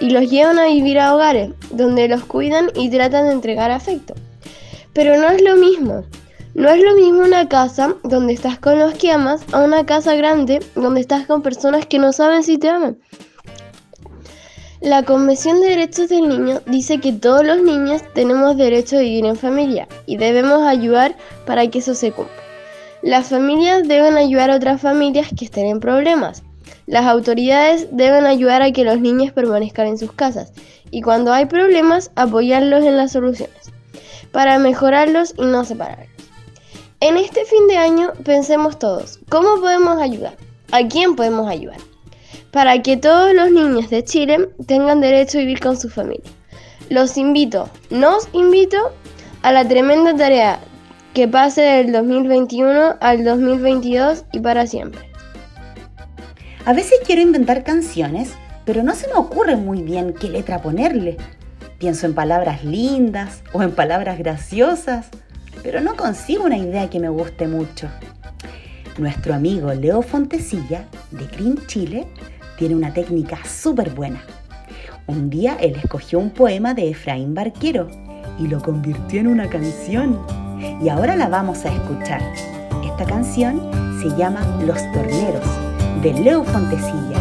Y 0.00 0.08
los 0.08 0.30
llevan 0.30 0.58
a 0.58 0.66
vivir 0.66 0.98
a 0.98 1.14
hogares, 1.14 1.50
donde 1.70 2.08
los 2.08 2.24
cuidan 2.24 2.70
y 2.74 2.88
tratan 2.88 3.26
de 3.26 3.32
entregar 3.32 3.70
afecto. 3.70 4.14
Pero 4.94 5.18
no 5.18 5.28
es 5.28 5.42
lo 5.42 5.56
mismo. 5.56 6.04
No 6.54 6.68
es 6.68 6.82
lo 6.82 6.94
mismo 6.94 7.22
una 7.22 7.48
casa 7.48 7.96
donde 8.02 8.34
estás 8.34 8.58
con 8.58 8.78
los 8.78 8.92
que 8.92 9.10
amas 9.10 9.42
a 9.52 9.60
una 9.60 9.86
casa 9.86 10.14
grande 10.14 10.60
donde 10.74 11.00
estás 11.00 11.26
con 11.26 11.40
personas 11.40 11.86
que 11.86 11.98
no 11.98 12.12
saben 12.12 12.42
si 12.44 12.58
te 12.58 12.68
aman. 12.68 12.98
La 14.82 15.02
Convención 15.02 15.62
de 15.62 15.68
Derechos 15.68 16.10
del 16.10 16.28
Niño 16.28 16.60
dice 16.66 16.98
que 16.98 17.14
todos 17.14 17.42
los 17.42 17.62
niños 17.62 18.02
tenemos 18.14 18.58
derecho 18.58 18.96
a 18.96 19.00
vivir 19.00 19.24
en 19.24 19.36
familia 19.36 19.88
y 20.04 20.18
debemos 20.18 20.62
ayudar 20.62 21.16
para 21.46 21.66
que 21.68 21.78
eso 21.78 21.94
se 21.94 22.12
cumpla. 22.12 22.34
Las 23.00 23.30
familias 23.30 23.88
deben 23.88 24.18
ayudar 24.18 24.50
a 24.50 24.56
otras 24.56 24.80
familias 24.80 25.28
que 25.36 25.46
estén 25.46 25.66
en 25.66 25.80
problemas. 25.80 26.42
Las 26.86 27.06
autoridades 27.06 27.88
deben 27.92 28.26
ayudar 28.26 28.60
a 28.60 28.72
que 28.72 28.84
los 28.84 29.00
niños 29.00 29.32
permanezcan 29.32 29.86
en 29.86 29.96
sus 29.96 30.12
casas 30.12 30.52
y 30.90 31.00
cuando 31.00 31.32
hay 31.32 31.46
problemas 31.46 32.10
apoyarlos 32.14 32.84
en 32.84 32.98
las 32.98 33.12
soluciones 33.12 33.72
para 34.32 34.58
mejorarlos 34.58 35.34
y 35.38 35.46
no 35.46 35.64
separarlos. 35.64 36.12
En 37.02 37.16
este 37.16 37.44
fin 37.44 37.66
de 37.66 37.76
año 37.76 38.12
pensemos 38.24 38.78
todos, 38.78 39.18
¿cómo 39.28 39.60
podemos 39.60 40.00
ayudar? 40.00 40.36
¿A 40.70 40.86
quién 40.86 41.16
podemos 41.16 41.50
ayudar? 41.50 41.78
Para 42.52 42.80
que 42.80 42.96
todos 42.96 43.34
los 43.34 43.50
niños 43.50 43.90
de 43.90 44.04
Chile 44.04 44.50
tengan 44.68 45.00
derecho 45.00 45.38
a 45.38 45.40
vivir 45.40 45.58
con 45.58 45.76
su 45.76 45.90
familia. 45.90 46.30
Los 46.90 47.18
invito, 47.18 47.68
nos 47.90 48.28
invito 48.32 48.76
a 49.42 49.50
la 49.50 49.66
tremenda 49.66 50.14
tarea 50.14 50.60
que 51.12 51.26
pase 51.26 51.62
del 51.62 51.90
2021 51.90 52.94
al 53.00 53.24
2022 53.24 54.24
y 54.32 54.38
para 54.38 54.68
siempre. 54.68 55.00
A 56.64 56.72
veces 56.72 57.00
quiero 57.04 57.20
inventar 57.20 57.64
canciones, 57.64 58.34
pero 58.64 58.84
no 58.84 58.94
se 58.94 59.08
me 59.08 59.14
ocurre 59.14 59.56
muy 59.56 59.82
bien 59.82 60.14
qué 60.14 60.28
letra 60.28 60.62
ponerle. 60.62 61.16
Pienso 61.78 62.06
en 62.06 62.14
palabras 62.14 62.62
lindas 62.62 63.42
o 63.52 63.60
en 63.64 63.72
palabras 63.72 64.20
graciosas, 64.20 65.10
pero 65.62 65.80
no 65.80 65.96
consigo 65.96 66.44
una 66.44 66.58
idea 66.58 66.90
que 66.90 67.00
me 67.00 67.08
guste 67.08 67.46
mucho. 67.46 67.88
Nuestro 68.98 69.34
amigo 69.34 69.72
Leo 69.72 70.02
Fontecilla, 70.02 70.86
de 71.10 71.26
Green 71.26 71.58
Chile, 71.66 72.06
tiene 72.58 72.74
una 72.74 72.92
técnica 72.92 73.38
súper 73.44 73.90
buena. 73.90 74.22
Un 75.06 75.30
día 75.30 75.56
él 75.60 75.74
escogió 75.76 76.18
un 76.18 76.30
poema 76.30 76.74
de 76.74 76.90
Efraín 76.90 77.34
Barquero 77.34 77.88
y 78.38 78.48
lo 78.48 78.60
convirtió 78.60 79.20
en 79.20 79.28
una 79.28 79.48
canción. 79.48 80.20
Y 80.80 80.88
ahora 80.88 81.16
la 81.16 81.28
vamos 81.28 81.64
a 81.64 81.74
escuchar. 81.74 82.20
Esta 82.84 83.04
canción 83.04 83.70
se 84.00 84.16
llama 84.16 84.40
Los 84.64 84.78
Torneros, 84.92 85.46
de 86.02 86.12
Leo 86.12 86.44
Fontecilla. 86.44 87.18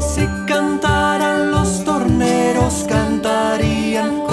Si 0.00 0.26
cantaran 0.46 1.50
los 1.50 1.84
torneros, 1.84 2.86
cantarían 2.88 4.25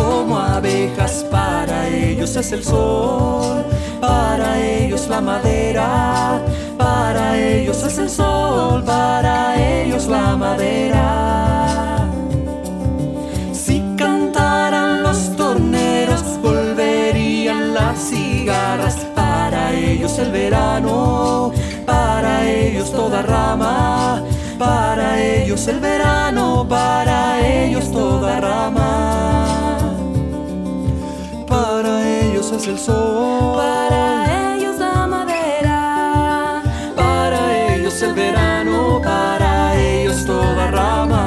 Para 1.32 1.88
ellos 1.88 2.36
es 2.36 2.52
el 2.52 2.62
sol, 2.62 3.64
para 4.02 4.60
ellos 4.60 5.08
la 5.08 5.22
madera. 5.22 6.42
Para 6.78 7.38
ellos 7.38 7.84
es 7.84 7.98
el 8.00 8.10
sol, 8.10 8.84
para 8.84 9.56
ellos 9.56 10.08
la 10.08 10.36
madera. 10.36 12.06
Si 13.54 13.82
cantaran 13.98 15.04
los 15.04 15.38
torneros, 15.38 16.24
volverían 16.42 17.74
las 17.74 17.98
cigarras. 18.10 18.96
Para 19.16 19.72
ellos 19.72 20.20
el 20.20 20.32
verano, 20.32 21.54
para 21.86 22.46
ellos 22.46 22.92
toda 22.92 23.22
rama. 23.22 24.22
Para 24.60 25.22
ellos 25.24 25.66
el 25.70 25.80
verano, 25.80 26.66
para 26.68 27.40
ellos 27.40 27.90
toda 27.90 28.42
rama. 28.42 29.33
El 32.54 32.78
sol. 32.78 33.56
Para 33.58 34.54
ellos 34.56 34.78
la 34.78 35.08
madera. 35.08 36.62
Para 36.96 37.74
ellos 37.74 38.00
el 38.04 38.14
verano, 38.14 39.02
para 39.04 39.76
ellos 39.76 40.24
toda 40.24 40.70
rama. 40.70 41.26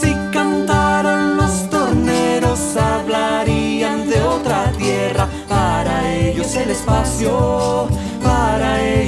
Si 0.00 0.14
cantaran 0.32 1.36
los 1.36 1.68
torneros, 1.68 2.74
hablarían 2.76 4.08
de 4.08 4.22
otra 4.22 4.72
tierra. 4.78 5.28
Para 5.46 6.10
ellos 6.10 6.54
el 6.56 6.70
espacio, 6.70 7.77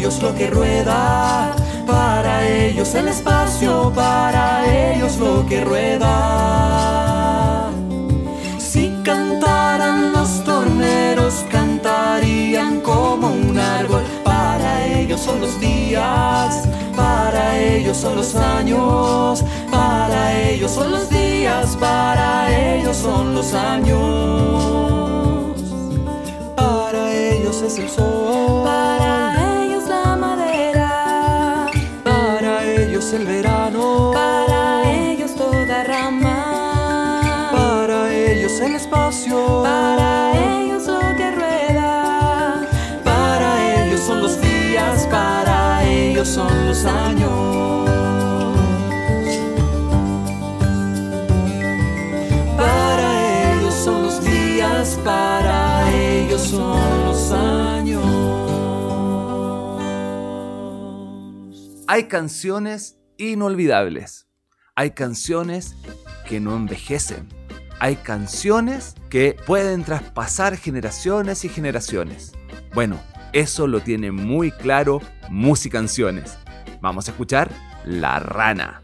ellos 0.00 0.22
lo 0.22 0.34
que 0.34 0.48
rueda. 0.48 1.54
Para 1.86 2.48
ellos 2.48 2.94
el 2.94 3.08
espacio, 3.08 3.92
para 3.94 4.66
ellos 4.66 5.18
lo 5.18 5.44
que 5.46 5.62
rueda. 5.62 7.68
Si 8.56 8.88
cantaran 9.04 10.12
los 10.12 10.42
torneros, 10.44 11.44
cantarían 11.50 12.80
como 12.80 13.28
un 13.28 13.58
árbol. 13.58 14.02
Para 14.24 14.86
ellos 14.86 15.20
son 15.20 15.42
los 15.42 15.60
días, 15.60 16.66
para 16.96 17.58
ellos 17.58 17.98
son 17.98 18.16
los 18.16 18.34
años, 18.34 19.44
para 19.70 20.40
ellos 20.40 20.70
son 20.70 20.92
los 20.92 21.10
días, 21.10 21.76
para 21.76 22.50
ellos 22.50 22.96
son 22.96 23.34
los 23.34 23.52
años. 23.52 24.00
Para 26.56 27.12
ellos 27.12 27.60
es 27.60 27.78
el 27.78 27.90
sol, 27.90 28.64
para 28.64 29.49
Para 39.62 40.60
ellos 40.60 40.86
lo 40.86 41.00
que 41.16 41.30
rueda, 41.30 42.66
para 43.04 43.84
ellos 43.84 44.00
son 44.00 44.22
los 44.22 44.40
días, 44.40 45.06
para 45.06 45.84
ellos 45.84 46.28
son 46.28 46.66
los 46.66 46.84
años. 46.84 47.90
Para 52.56 53.54
ellos 53.54 53.74
son 53.74 54.02
los 54.02 54.24
días, 54.24 54.98
para 55.04 55.90
ellos 55.92 56.40
son 56.42 57.04
los 57.04 57.32
años. 57.32 58.20
Hay 61.86 62.04
canciones 62.04 62.96
inolvidables. 63.16 64.26
Hay 64.76 64.92
canciones 64.92 65.74
que 66.26 66.40
no 66.40 66.56
envejecen 66.56 67.39
hay 67.82 67.96
canciones 67.96 68.94
que 69.08 69.34
pueden 69.46 69.84
traspasar 69.84 70.58
generaciones 70.58 71.46
y 71.46 71.48
generaciones. 71.48 72.32
Bueno, 72.74 73.00
eso 73.32 73.66
lo 73.66 73.80
tiene 73.80 74.12
muy 74.12 74.50
claro 74.52 75.00
Musicanciones. 75.30 76.36
Vamos 76.82 77.08
a 77.08 77.12
escuchar 77.12 77.50
La 77.86 78.18
Rana. 78.18 78.82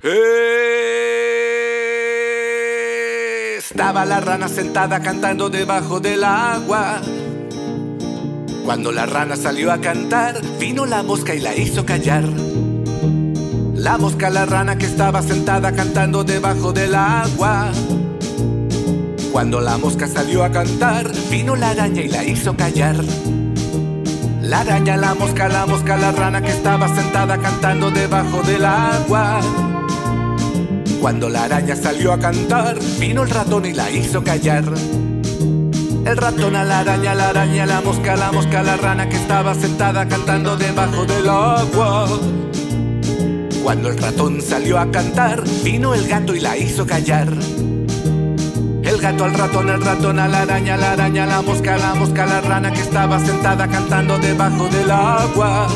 Estaba 3.59 4.07
la 4.07 4.21
rana 4.21 4.49
sentada 4.49 5.01
cantando 5.01 5.51
debajo 5.51 6.01
del 6.01 6.25
agua. 6.25 7.03
Cuando 8.65 8.93
la 8.93 9.05
rana 9.05 9.37
salió 9.37 9.73
a 9.73 9.81
cantar, 9.81 10.41
vino 10.59 10.87
la 10.87 11.03
mosca 11.03 11.35
y 11.35 11.41
la 11.41 11.55
hizo 11.55 11.85
callar. 11.85 12.25
La 13.75 13.99
mosca, 13.99 14.31
la 14.31 14.47
rana 14.47 14.79
que 14.79 14.87
estaba 14.87 15.21
sentada 15.21 15.73
cantando 15.73 16.25
debajo 16.25 16.73
del 16.73 16.95
agua. 16.95 17.71
Cuando 19.37 19.61
la 19.61 19.77
mosca 19.77 20.09
salió 20.09 20.45
a 20.45 20.51
cantar, 20.51 21.13
vino 21.31 21.57
la 21.57 21.69
araña 21.69 22.01
y 22.01 22.09
la 22.09 22.25
hizo 22.25 22.57
callar. 22.57 22.97
La 24.41 24.61
araña, 24.61 24.97
la 24.97 25.15
mosca, 25.15 25.47
la 25.47 25.67
mosca, 25.67 25.99
la 25.99 26.11
rana 26.11 26.41
que 26.41 26.53
estaba 26.53 26.89
sentada 26.89 27.37
cantando 27.37 27.91
debajo 27.91 28.41
del 28.45 28.65
agua. 28.65 29.41
Cuando 31.03 31.29
la 31.29 31.45
araña 31.45 31.77
salió 31.77 32.15
a 32.15 32.19
cantar, 32.19 32.79
vino 32.99 33.25
el 33.25 33.29
ratón 33.29 33.67
y 33.67 33.75
la 33.75 33.91
hizo 33.91 34.25
callar. 34.25 34.65
El 36.07 36.17
ratón 36.17 36.57
a 36.57 36.65
la 36.65 36.79
araña, 36.79 37.15
la 37.15 37.29
araña, 37.29 37.67
la 37.67 37.83
mosca, 37.83 38.17
la 38.17 38.33
mosca, 38.33 38.63
la 38.63 38.79
rana 38.79 39.07
que 39.07 39.17
estaba 39.17 39.55
sentada 39.55 40.09
cantando 40.09 40.57
debajo 40.57 41.05
del 41.05 41.29
agua. 41.29 42.09
Cuando 43.63 43.91
el 43.91 43.99
ratón 43.99 44.41
salió 44.41 44.79
a 44.79 44.91
cantar, 44.91 45.45
vino 45.63 45.93
el 45.93 46.09
gato 46.09 46.35
y 46.35 46.41
la 46.41 46.57
hizo 46.57 46.87
callar. 46.87 47.29
El 48.87 48.99
gato 49.01 49.25
al 49.25 49.35
ratón, 49.35 49.69
el 49.69 49.83
ratón 49.83 50.21
a 50.21 50.29
la 50.29 50.43
araña, 50.43 50.77
la 50.77 50.93
araña, 50.93 51.27
la 51.27 51.43
mosca, 51.43 51.77
la 51.77 51.95
mosca, 51.95 52.25
la 52.25 52.41
rana 52.41 52.73
que 52.73 52.83
estaba 52.83 53.19
sentada 53.19 53.67
cantando 53.67 54.17
debajo 54.17 54.69
del 54.69 54.89
agua. 54.93 55.67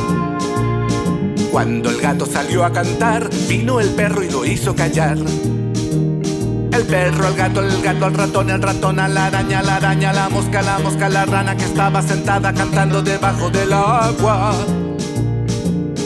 Cuando 1.50 1.90
el 1.90 2.00
gato 2.00 2.24
salió 2.24 2.64
a 2.64 2.72
cantar, 2.72 3.28
vino 3.48 3.80
el 3.80 3.88
perro 3.90 4.22
y 4.22 4.30
lo 4.30 4.44
hizo 4.44 4.76
callar. 4.76 5.18
El 5.18 6.86
perro, 6.86 7.26
el 7.26 7.34
gato, 7.34 7.62
el 7.62 7.82
gato, 7.82 8.06
el 8.06 8.14
ratón, 8.14 8.50
el 8.50 8.62
ratón, 8.62 9.00
a 9.00 9.08
la 9.08 9.26
araña, 9.26 9.60
la 9.60 9.76
araña, 9.76 10.12
la 10.12 10.28
mosca, 10.28 10.62
la 10.62 10.78
mosca, 10.78 11.08
la 11.08 11.26
rana 11.26 11.56
que 11.56 11.64
estaba 11.64 12.02
sentada 12.02 12.54
cantando 12.54 13.02
debajo 13.02 13.50
del 13.50 13.72
agua. 13.72 14.54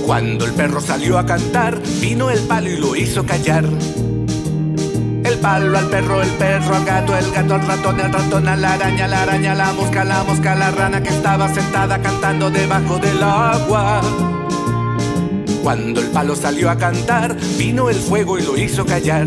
Cuando 0.07 0.47
el 0.47 0.53
perro 0.53 0.81
salió 0.81 1.19
a 1.19 1.27
cantar, 1.27 1.79
vino 2.01 2.31
el 2.31 2.41
palo 2.41 2.71
y 2.71 2.79
lo 2.79 2.97
hizo 2.97 3.27
callar. 3.27 3.69
El 5.35 5.41
palo 5.41 5.77
al 5.77 5.89
perro, 5.89 6.23
el 6.23 6.29
perro 6.31 6.77
al 6.77 6.85
gato, 6.85 7.19
el 7.19 7.31
gato 7.33 7.55
al 7.55 7.67
ratón, 7.67 7.99
el 7.99 8.13
ratón 8.13 8.47
a 8.47 8.55
la 8.55 8.75
araña, 8.75 9.09
la 9.09 9.23
araña, 9.23 9.55
la 9.57 9.73
mosca, 9.73 10.05
la 10.05 10.23
mosca, 10.23 10.55
la 10.55 10.71
rana 10.71 11.03
que 11.03 11.09
estaba 11.09 11.53
sentada 11.53 12.01
cantando 12.01 12.53
debajo 12.53 12.99
del 12.99 13.21
agua. 13.21 14.01
Cuando 15.65 16.01
el 16.01 16.07
palo 16.11 16.37
salió 16.37 16.71
a 16.71 16.79
cantar, 16.79 17.37
vino 17.59 17.91
el 17.91 17.97
fuego 17.97 18.39
y 18.39 18.43
lo 18.43 18.57
hizo 18.57 18.87
callar. 18.87 19.27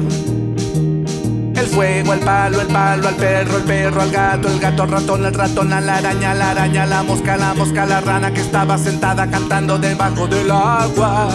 El 1.55 1.67
fuego, 1.67 2.13
el 2.13 2.19
palo, 2.21 2.61
el 2.61 2.67
palo 2.67 3.09
al 3.09 3.15
perro, 3.15 3.57
el 3.57 3.63
perro 3.63 4.01
al 4.01 4.11
gato, 4.11 4.47
el 4.47 4.59
gato 4.59 4.83
al 4.83 4.89
ratón, 4.89 5.25
el 5.25 5.33
ratón 5.33 5.73
a 5.73 5.81
la 5.81 5.97
araña, 5.97 6.33
la 6.33 6.51
araña, 6.51 6.85
la 6.85 7.03
mosca, 7.03 7.35
la 7.35 7.53
mosca, 7.53 7.85
la 7.85 7.99
rana 7.99 8.33
que 8.33 8.39
estaba 8.39 8.77
sentada 8.77 9.29
cantando 9.29 9.77
debajo 9.77 10.25
del 10.25 10.49
agua. 10.51 11.27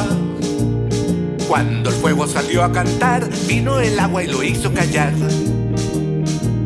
Cuando 1.53 1.91
el 1.91 1.97
fuego 1.97 2.27
salió 2.27 2.65
a 2.65 2.73
cantar, 2.73 3.29
vino 3.47 3.79
el 3.79 4.01
agua 4.01 4.25
y 4.25 4.27
lo 4.27 4.43
hizo 4.43 4.73
callar. 4.73 5.13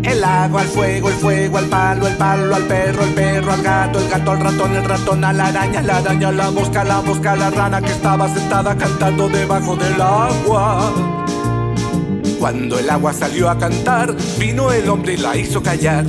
El 0.05 0.23
agua, 0.23 0.63
el 0.63 0.69
fuego, 0.69 1.09
el 1.09 1.17
fuego, 1.17 1.59
al 1.59 1.65
palo, 1.65 2.07
el 2.07 2.17
palo, 2.17 2.55
al 2.55 2.63
perro, 2.69 3.03
el 3.03 3.13
perro, 3.13 3.53
al 3.53 3.63
gato, 3.65 3.99
el 3.99 4.09
gato, 4.09 4.31
al 4.31 4.39
ratón, 4.39 4.77
el 4.77 4.85
ratón, 4.85 5.25
a 5.25 5.33
la 5.33 5.47
araña, 5.49 5.83
la 5.83 5.97
araña, 5.97 6.31
la 6.31 6.53
mosca, 6.53 6.85
la 6.85 7.03
mosca, 7.03 7.35
la 7.35 7.51
rana 7.51 7.83
que 7.83 7.91
estaba 7.91 8.33
sentada 8.33 8.77
cantando 8.77 9.29
debajo 9.29 9.75
del 9.75 10.01
agua. 10.01 10.93
Cuando 12.39 12.79
el 12.79 12.89
agua 12.89 13.13
salió 13.13 13.51
a 13.51 13.59
cantar, 13.59 14.15
vino 14.39 14.71
el 14.71 14.89
hombre 14.89 15.15
y 15.15 15.17
la 15.17 15.37
hizo 15.37 15.65
callar. 15.65 16.05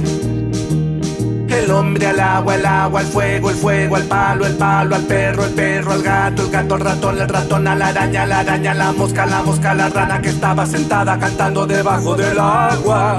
El 1.58 1.72
hombre 1.72 2.06
al 2.06 2.20
agua, 2.20 2.56
el 2.56 2.66
agua, 2.66 3.00
al 3.00 3.08
fuego, 3.08 3.50
el 3.50 3.56
fuego, 3.56 3.96
al 3.96 4.04
palo, 4.04 4.46
el 4.46 4.54
palo, 4.56 4.96
al 4.96 5.02
perro, 5.04 5.44
el 5.44 5.54
perro, 5.54 5.92
al 5.92 6.04
gato, 6.04 6.44
el 6.44 6.52
gato, 6.52 6.76
al 6.76 6.82
ratón, 6.82 7.20
el 7.20 7.28
ratón, 7.28 7.68
a 7.68 7.76
la 7.76 7.88
araña, 7.88 8.26
la 8.28 8.40
araña, 8.40 8.74
la 8.76 8.92
mosca, 8.92 9.26
la 9.26 9.42
mosca, 9.42 9.74
la 9.74 9.90
rana 9.90 10.22
que 10.22 10.30
estaba 10.30 10.68
sentada 10.68 11.18
cantando 11.18 11.66
debajo 11.66 12.16
del 12.16 12.40
agua. 12.40 13.18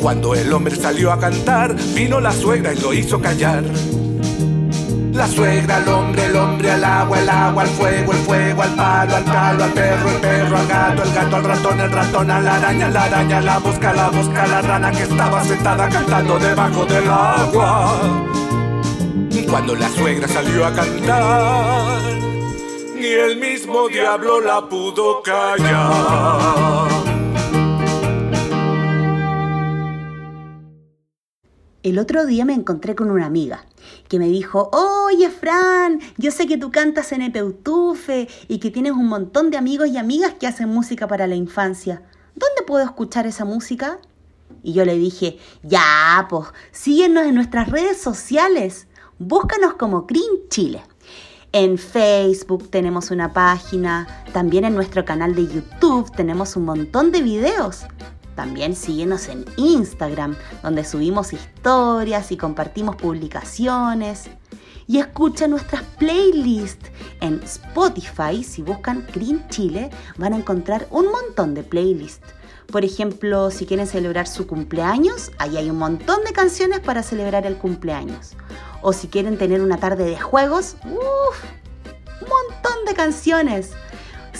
Cuando 0.00 0.36
el 0.36 0.52
hombre 0.52 0.76
salió 0.76 1.10
a 1.10 1.18
cantar, 1.18 1.74
vino 1.94 2.20
la 2.20 2.30
suegra 2.30 2.72
y 2.72 2.78
lo 2.78 2.92
hizo 2.92 3.20
callar. 3.20 3.64
La 5.18 5.26
suegra, 5.26 5.78
el 5.78 5.88
hombre, 5.88 6.26
el 6.26 6.36
hombre, 6.36 6.70
al 6.70 6.84
agua, 6.84 7.18
el 7.18 7.28
agua, 7.28 7.62
al 7.64 7.68
fuego, 7.70 8.12
el 8.12 8.18
fuego, 8.18 8.62
al 8.62 8.74
palo, 8.76 9.16
al 9.16 9.24
palo, 9.24 9.64
al 9.64 9.72
perro, 9.72 10.10
el 10.10 10.20
perro, 10.20 10.56
al 10.56 10.68
gato, 10.68 11.02
el 11.02 11.12
gato, 11.12 11.36
al 11.36 11.42
ratón, 11.42 11.80
el 11.80 11.90
ratón, 11.90 12.30
a 12.30 12.40
la 12.40 12.54
araña, 12.54 12.88
la 12.88 13.02
araña, 13.02 13.40
la 13.40 13.58
mosca, 13.58 13.92
la 13.94 14.12
mosca, 14.12 14.46
la 14.46 14.62
rana 14.62 14.92
que 14.92 15.02
estaba 15.02 15.42
sentada 15.42 15.88
cantando 15.88 16.38
debajo 16.38 16.86
del 16.86 17.10
agua. 17.10 17.98
Y 19.32 19.44
cuando 19.44 19.74
la 19.74 19.88
suegra 19.88 20.28
salió 20.28 20.64
a 20.64 20.72
cantar, 20.72 22.00
ni 22.94 23.06
el 23.06 23.40
mismo 23.40 23.88
diablo 23.88 24.40
la 24.40 24.68
pudo 24.68 25.20
callar. 25.22 26.88
El 31.82 31.98
otro 31.98 32.24
día 32.24 32.44
me 32.44 32.54
encontré 32.54 32.94
con 32.94 33.10
una 33.10 33.26
amiga 33.26 33.64
que 34.08 34.18
me 34.18 34.28
dijo, 34.28 34.70
oye 34.72 35.30
Fran, 35.30 36.00
yo 36.16 36.30
sé 36.30 36.46
que 36.46 36.58
tú 36.58 36.70
cantas 36.70 37.12
en 37.12 37.22
Epeutufe 37.22 38.28
y 38.48 38.58
que 38.58 38.70
tienes 38.70 38.92
un 38.92 39.06
montón 39.06 39.50
de 39.50 39.56
amigos 39.56 39.88
y 39.88 39.96
amigas 39.96 40.34
que 40.34 40.46
hacen 40.46 40.68
música 40.68 41.06
para 41.06 41.26
la 41.26 41.34
infancia. 41.34 42.02
¿Dónde 42.34 42.62
puedo 42.66 42.84
escuchar 42.84 43.26
esa 43.26 43.44
música? 43.44 43.98
Y 44.62 44.72
yo 44.72 44.84
le 44.84 44.96
dije, 44.96 45.38
ya, 45.62 46.26
pues, 46.28 46.48
síguenos 46.72 47.26
en 47.26 47.34
nuestras 47.34 47.70
redes 47.70 48.00
sociales. 48.00 48.86
Búscanos 49.18 49.74
como 49.74 50.02
Green 50.02 50.48
Chile. 50.48 50.82
En 51.52 51.78
Facebook 51.78 52.70
tenemos 52.70 53.10
una 53.10 53.32
página, 53.32 54.24
también 54.32 54.64
en 54.64 54.74
nuestro 54.74 55.04
canal 55.04 55.34
de 55.34 55.46
YouTube 55.46 56.12
tenemos 56.14 56.56
un 56.56 56.66
montón 56.66 57.10
de 57.10 57.22
videos. 57.22 57.86
También 58.38 58.76
síguenos 58.76 59.26
en 59.26 59.44
Instagram, 59.56 60.36
donde 60.62 60.84
subimos 60.84 61.32
historias 61.32 62.30
y 62.30 62.36
compartimos 62.36 62.94
publicaciones. 62.94 64.30
Y 64.86 65.00
escucha 65.00 65.48
nuestras 65.48 65.82
playlists. 65.98 66.88
En 67.20 67.42
Spotify, 67.42 68.44
si 68.44 68.62
buscan 68.62 69.04
Green 69.12 69.44
Chile, 69.48 69.90
van 70.18 70.34
a 70.34 70.36
encontrar 70.36 70.86
un 70.92 71.06
montón 71.06 71.52
de 71.54 71.64
playlists. 71.64 72.28
Por 72.70 72.84
ejemplo, 72.84 73.50
si 73.50 73.66
quieren 73.66 73.88
celebrar 73.88 74.28
su 74.28 74.46
cumpleaños, 74.46 75.32
ahí 75.38 75.56
hay 75.56 75.68
un 75.68 75.78
montón 75.78 76.22
de 76.22 76.32
canciones 76.32 76.78
para 76.78 77.02
celebrar 77.02 77.44
el 77.44 77.56
cumpleaños. 77.56 78.36
O 78.82 78.92
si 78.92 79.08
quieren 79.08 79.36
tener 79.36 79.62
una 79.62 79.78
tarde 79.78 80.04
de 80.04 80.16
juegos, 80.16 80.76
uff, 80.84 81.42
un 82.22 82.28
montón 82.28 82.84
de 82.86 82.94
canciones. 82.94 83.72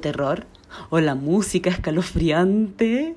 terror 0.00 0.46
o 0.88 1.00
la 1.00 1.14
música 1.14 1.70
escalofriante. 1.70 3.16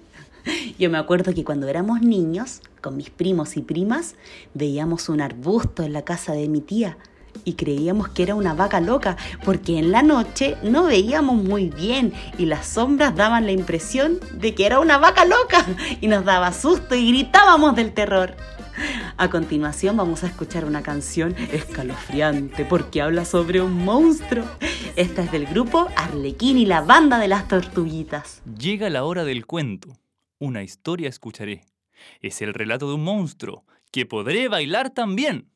Yo 0.77 0.89
me 0.89 0.97
acuerdo 0.97 1.33
que 1.33 1.43
cuando 1.43 1.67
éramos 1.67 2.01
niños, 2.01 2.61
con 2.81 2.97
mis 2.97 3.09
primos 3.09 3.55
y 3.57 3.61
primas, 3.61 4.15
veíamos 4.53 5.09
un 5.09 5.21
arbusto 5.21 5.83
en 5.83 5.93
la 5.93 6.03
casa 6.03 6.33
de 6.33 6.49
mi 6.49 6.61
tía 6.61 6.97
y 7.45 7.53
creíamos 7.53 8.09
que 8.09 8.23
era 8.23 8.35
una 8.35 8.53
vaca 8.53 8.79
loca 8.79 9.17
porque 9.43 9.79
en 9.79 9.91
la 9.91 10.03
noche 10.03 10.55
no 10.63 10.85
veíamos 10.85 11.35
muy 11.35 11.69
bien 11.69 12.13
y 12.37 12.45
las 12.45 12.67
sombras 12.67 13.15
daban 13.15 13.45
la 13.45 13.51
impresión 13.51 14.19
de 14.33 14.53
que 14.53 14.65
era 14.65 14.79
una 14.79 14.97
vaca 14.97 15.25
loca 15.25 15.65
y 16.01 16.07
nos 16.07 16.25
daba 16.25 16.53
susto 16.53 16.95
y 16.95 17.07
gritábamos 17.09 17.75
del 17.75 17.93
terror. 17.93 18.35
A 19.17 19.29
continuación 19.29 19.97
vamos 19.97 20.23
a 20.23 20.27
escuchar 20.27 20.65
una 20.65 20.83
canción 20.83 21.35
escalofriante 21.51 22.65
porque 22.65 23.01
habla 23.01 23.25
sobre 23.25 23.61
un 23.61 23.85
monstruo. 23.85 24.45
Esta 24.95 25.23
es 25.23 25.31
del 25.31 25.45
grupo 25.45 25.87
Arlequín 25.95 26.57
y 26.57 26.65
la 26.65 26.81
banda 26.81 27.19
de 27.19 27.27
las 27.27 27.47
tortuguitas. 27.47 28.41
Llega 28.57 28.89
la 28.89 29.03
hora 29.03 29.23
del 29.23 29.45
cuento. 29.45 29.89
Una 30.39 30.63
historia 30.63 31.09
escucharé. 31.09 31.65
Es 32.21 32.41
el 32.41 32.53
relato 32.53 32.87
de 32.87 32.95
un 32.95 33.03
monstruo 33.03 33.63
que 33.91 34.05
podré 34.05 34.47
bailar 34.47 34.89
también. 34.89 35.52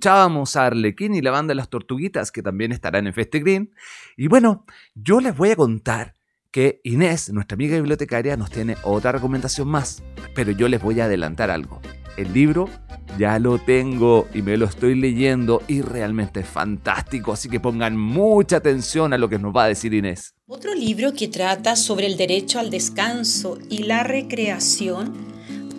Escuchábamos 0.00 0.56
a 0.56 0.68
Arlequín 0.68 1.14
y 1.14 1.20
la 1.20 1.30
banda 1.30 1.50
de 1.50 1.56
las 1.56 1.68
Tortuguitas, 1.68 2.32
que 2.32 2.42
también 2.42 2.72
estarán 2.72 3.06
en 3.06 3.12
Festigreen. 3.12 3.74
Y 4.16 4.28
bueno, 4.28 4.64
yo 4.94 5.20
les 5.20 5.36
voy 5.36 5.50
a 5.50 5.56
contar 5.56 6.14
que 6.50 6.80
Inés, 6.84 7.30
nuestra 7.30 7.54
amiga 7.54 7.76
bibliotecaria, 7.76 8.34
nos 8.38 8.50
tiene 8.50 8.76
otra 8.82 9.12
recomendación 9.12 9.68
más. 9.68 10.02
Pero 10.34 10.52
yo 10.52 10.68
les 10.68 10.80
voy 10.80 11.00
a 11.00 11.04
adelantar 11.04 11.50
algo. 11.50 11.82
El 12.16 12.32
libro 12.32 12.70
ya 13.18 13.38
lo 13.38 13.58
tengo 13.58 14.26
y 14.32 14.40
me 14.40 14.56
lo 14.56 14.64
estoy 14.64 14.94
leyendo 14.94 15.62
y 15.68 15.82
realmente 15.82 16.40
es 16.40 16.48
fantástico, 16.48 17.34
así 17.34 17.50
que 17.50 17.60
pongan 17.60 17.98
mucha 17.98 18.56
atención 18.56 19.12
a 19.12 19.18
lo 19.18 19.28
que 19.28 19.38
nos 19.38 19.54
va 19.54 19.64
a 19.64 19.68
decir 19.68 19.92
Inés. 19.92 20.34
Otro 20.46 20.74
libro 20.74 21.12
que 21.12 21.28
trata 21.28 21.76
sobre 21.76 22.06
el 22.06 22.16
derecho 22.16 22.58
al 22.58 22.70
descanso 22.70 23.58
y 23.68 23.82
la 23.82 24.02
recreación, 24.02 25.12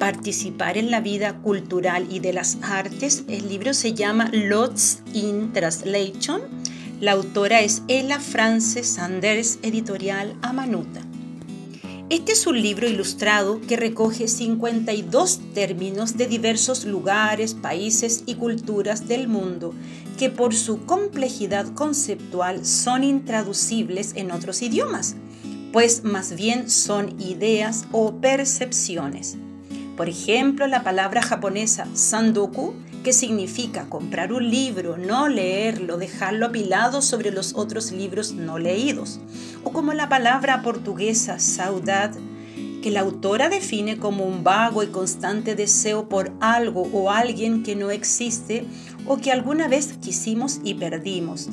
participar 0.02 0.80
en 0.80 0.89
la 0.89 0.99
vida 0.99 1.38
cultural 1.43 2.08
y 2.10 2.22
de 2.22 2.34
las 2.34 2.58
artes, 2.64 3.24
el 3.28 3.47
libro 3.47 3.72
se 3.76 3.93
llama 3.93 4.32
Lots 4.34 5.04
in 5.14 5.54
Translation. 5.54 6.41
La 6.99 7.12
autora 7.12 7.62
es 7.62 7.84
Ella 7.88 8.20
Frances 8.20 8.88
Sanders, 8.88 9.60
editorial 9.62 10.36
Amanuta. 10.41 11.02
Este 12.10 12.32
es 12.32 12.47
un 12.47 12.60
libro 12.60 12.89
ilustrado 12.89 13.62
que 13.62 13.78
recoge 13.78 14.28
52 14.28 15.39
términos 15.54 16.18
de 16.18 16.26
diversos 16.26 16.84
lugares, 16.86 17.54
países 17.54 18.24
y 18.26 18.34
culturas 18.34 19.08
del 19.08 19.28
mundo 19.28 19.72
que 20.18 20.32
por 20.32 20.56
su 20.56 20.84
complejidad 20.88 21.76
conceptual 21.76 22.66
son 22.66 23.04
intraducibles 23.04 24.14
en 24.16 24.32
otros 24.32 24.64
idiomas, 24.64 25.16
pues 25.72 26.04
más 26.04 26.36
bien 26.36 26.72
son 26.72 27.22
ideas 27.22 27.86
o 27.91 28.16
percepciones. 28.16 29.38
Por 29.98 30.10
ejemplo, 30.10 30.68
la 30.68 30.84
palabra 30.84 31.22
japonesa 31.22 31.88
sandoku, 31.94 32.74
que 33.04 33.14
significa 33.14 33.89
comprar 33.89 34.32
un 34.32 34.50
libro, 34.50 34.98
no 34.98 35.28
leerlo, 35.28 35.98
dejarlo 35.98 36.48
apilado 36.48 37.02
sobre 37.02 37.32
los 37.32 37.56
otros 37.56 37.92
libros 37.92 38.34
no 38.34 38.58
leídos. 38.58 39.20
O 39.64 39.72
como 39.72 39.94
la 39.94 40.08
palabra 40.08 40.62
portuguesa 40.62 41.39
saudade, 41.39 42.20
que 42.82 42.92
la 42.92 43.02
autora 43.02 43.50
define 43.50 43.98
como 43.98 44.26
un 44.26 44.44
vago 44.44 44.82
y 44.84 44.88
constante 44.88 45.56
deseo 45.56 46.10
por 46.10 46.32
algo 46.39 46.89
o 46.94 47.12
alguien 47.12 47.64
que 47.64 47.76
no 47.76 47.92
existe 47.92 48.66
o 49.06 49.18
que 49.18 49.32
alguna 49.32 49.68
vez 49.68 49.94
quisimos 50.02 50.60
y 50.64 50.74
perdimos. 50.76 51.50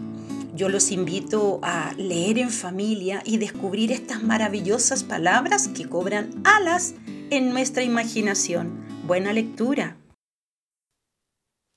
Yo 0.55 0.69
los 0.69 0.91
invito 0.91 1.61
a 1.63 1.93
leer 1.97 2.39
en 2.39 2.51
familia 2.51 3.23
y 3.25 3.37
descubrir 3.37 3.93
estas 3.93 4.23
maravillosas 4.23 5.05
palabras 5.05 5.69
que 5.69 5.89
cobran 5.89 6.31
alas 6.45 6.95
en 7.31 7.51
nuestra 7.51 7.83
imaginación. 7.83 8.71
Buena 9.07 9.33
lectura. 9.33 9.97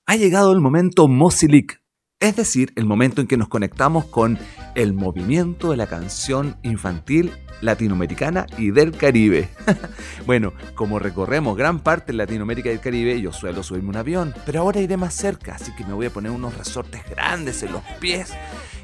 Ha 0.05 0.15
llegado 0.15 0.51
el 0.51 0.59
momento 0.59 1.07
Mosilic, 1.07 1.81
es 2.19 2.35
decir, 2.35 2.73
el 2.75 2.85
momento 2.85 3.21
en 3.21 3.27
que 3.27 3.37
nos 3.37 3.47
conectamos 3.47 4.05
con 4.05 4.37
el 4.75 4.93
movimiento 4.93 5.71
de 5.71 5.77
la 5.77 5.87
canción 5.87 6.57
infantil 6.63 7.31
latinoamericana 7.61 8.47
y 8.57 8.71
del 8.71 8.91
Caribe. 8.91 9.49
bueno, 10.25 10.53
como 10.75 10.99
recorremos 10.99 11.55
gran 11.55 11.79
parte 11.79 12.11
de 12.11 12.17
Latinoamérica 12.17 12.69
y 12.69 12.73
del 12.73 12.81
Caribe, 12.81 13.21
yo 13.21 13.31
suelo 13.31 13.63
subirme 13.63 13.89
un 13.89 13.97
avión, 13.97 14.33
pero 14.45 14.61
ahora 14.61 14.81
iré 14.81 14.97
más 14.97 15.13
cerca, 15.13 15.55
así 15.55 15.71
que 15.75 15.85
me 15.85 15.93
voy 15.93 16.07
a 16.07 16.13
poner 16.13 16.31
unos 16.31 16.57
resortes 16.57 17.01
grandes 17.09 17.63
en 17.63 17.71
los 17.71 17.83
pies 17.99 18.33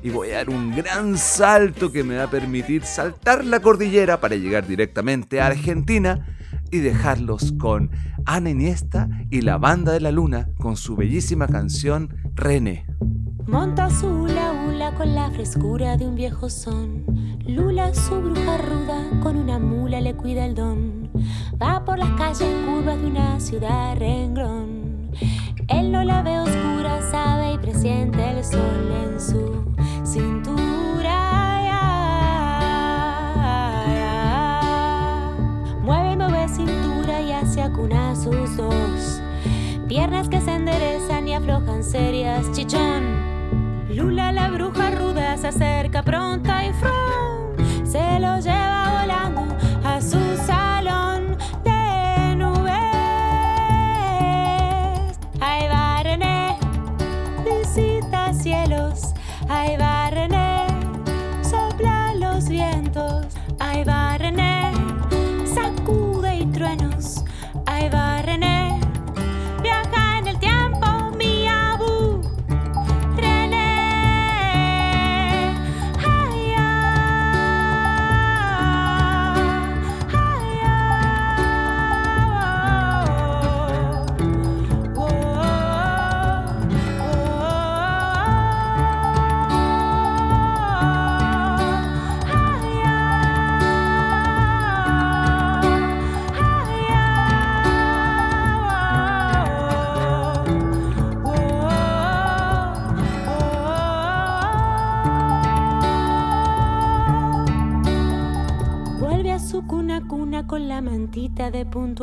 y 0.04 0.10
voy 0.10 0.32
a 0.32 0.38
dar 0.38 0.50
un 0.50 0.76
gran 0.76 1.18
salto 1.18 1.92
que 1.92 2.04
me 2.04 2.18
va 2.18 2.24
a 2.24 2.32
permitir 2.32 2.84
saltar 2.86 3.44
la 3.44 3.60
cordillera 3.60 4.22
para 4.22 4.36
llegar 4.36 4.68
directamente 4.68 5.42
a 5.42 5.48
Argentina 5.48 6.37
y 6.72 6.80
dejarlos 6.80 7.54
con 7.54 7.92
Ana 8.26 8.50
Iniesta 8.50 9.10
y 9.30 9.42
la 9.42 9.58
Banda 9.58 9.92
de 9.92 10.02
la 10.02 10.12
Luna 10.12 10.50
con 10.58 10.78
su 10.78 10.96
bellísima 10.96 11.48
canción 11.48 12.16
René. 12.36 12.86
Monta 13.48 13.90
su 13.90 14.08
hula 14.08 14.66
hula 14.68 14.94
con 14.96 15.16
la 15.16 15.32
frescura 15.32 15.96
de 15.96 16.06
un 16.06 16.16
viejo 16.16 16.50
son. 16.50 17.06
Lula, 17.48 17.94
su 17.94 18.20
bruja 18.20 18.58
ruda, 18.58 19.10
con 19.24 19.38
una 19.38 19.58
mula 19.58 20.02
le 20.02 20.16
cuida 20.16 20.46
el 20.46 20.54
don. 20.54 21.10
Va 21.62 21.86
por 21.86 21.98
las 21.98 22.12
calles 22.12 22.54
curvas 22.66 23.00
de 23.00 23.08
una 23.08 23.40
ciudad 23.40 23.96
renglón. 23.98 25.12
Él 25.70 25.92
no 25.92 26.04
la 26.04 26.24
ve 26.24 26.40
oscura, 26.40 27.00
sabe 27.10 27.54
y 27.54 27.58
presiente 27.58 28.32
el 28.32 28.44
sol 28.44 28.92
en 29.06 29.20
su 29.20 29.74
cintura. 30.04 31.47
Cintura 36.48 37.22
y 37.22 37.32
hace 37.34 37.62
acuna 37.62 38.16
sus 38.16 38.56
dos. 38.56 39.22
Piernas 39.88 40.30
que 40.30 40.42
se 40.42 40.54
enderezan 40.54 41.28
y 41.28 41.34
aflojan 41.34 41.84
serias, 41.84 42.52
chichón. 42.52 43.04
Lula 43.90 44.32
la 44.32 44.50
bruja 44.50 44.92
ruda 44.92 45.38
se 45.38 45.48
acerca 45.48 46.04
pronta 46.04 46.66
y 46.66 46.74
frum, 46.74 47.86
se 47.86 48.20
lo 48.20 48.40
lleva 48.40 49.02
volando 49.02 49.57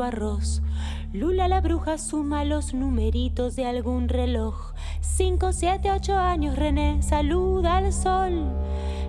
arroz. 0.03 0.63
Lula 1.13 1.47
la 1.47 1.61
bruja 1.61 1.99
suma 1.99 2.45
los 2.45 2.75
numeritos 2.75 3.55
de 3.57 3.67
algún 3.67 4.09
reloj. 4.09 4.73
Cinco, 5.01 5.53
siete, 5.53 5.91
ocho 5.93 6.17
años, 6.19 6.57
René 6.57 7.03
saluda 7.03 7.77
al 7.77 7.93
sol. 7.93 8.51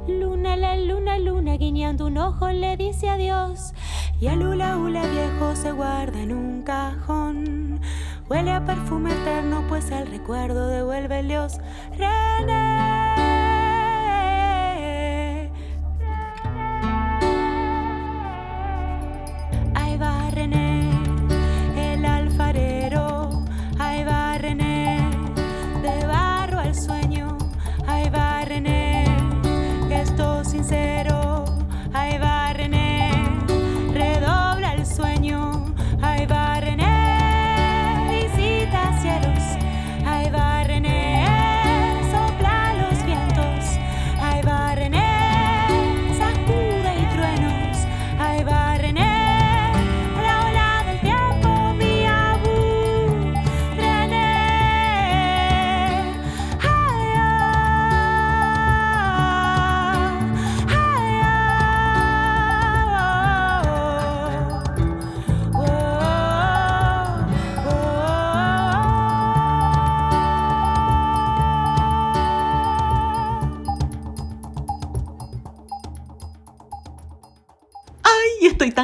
Luna, 0.08 0.56
la 0.56 0.78
luna, 0.78 1.18
luna, 1.18 1.58
guiñando 1.58 2.06
un 2.06 2.20
ojo, 2.20 2.50
le 2.50 2.78
dice 2.78 3.10
adiós. 3.10 3.74
Y 4.20 4.28
el 4.28 4.46
hula 4.46 4.78
hula 4.78 5.02
viejo 5.08 5.56
se 5.56 5.72
guarda 5.72 6.22
en 6.22 6.32
un 6.32 6.62
cajón. 6.62 7.82
Huele 8.30 8.52
a 8.52 8.66
perfume 8.66 9.12
eterno, 9.12 9.64
pues 9.68 9.90
el 9.92 10.08
recuerdo 10.08 10.68
devuelve 10.68 11.20
el 11.20 11.28
dios. 11.28 11.60
René. 11.98 13.05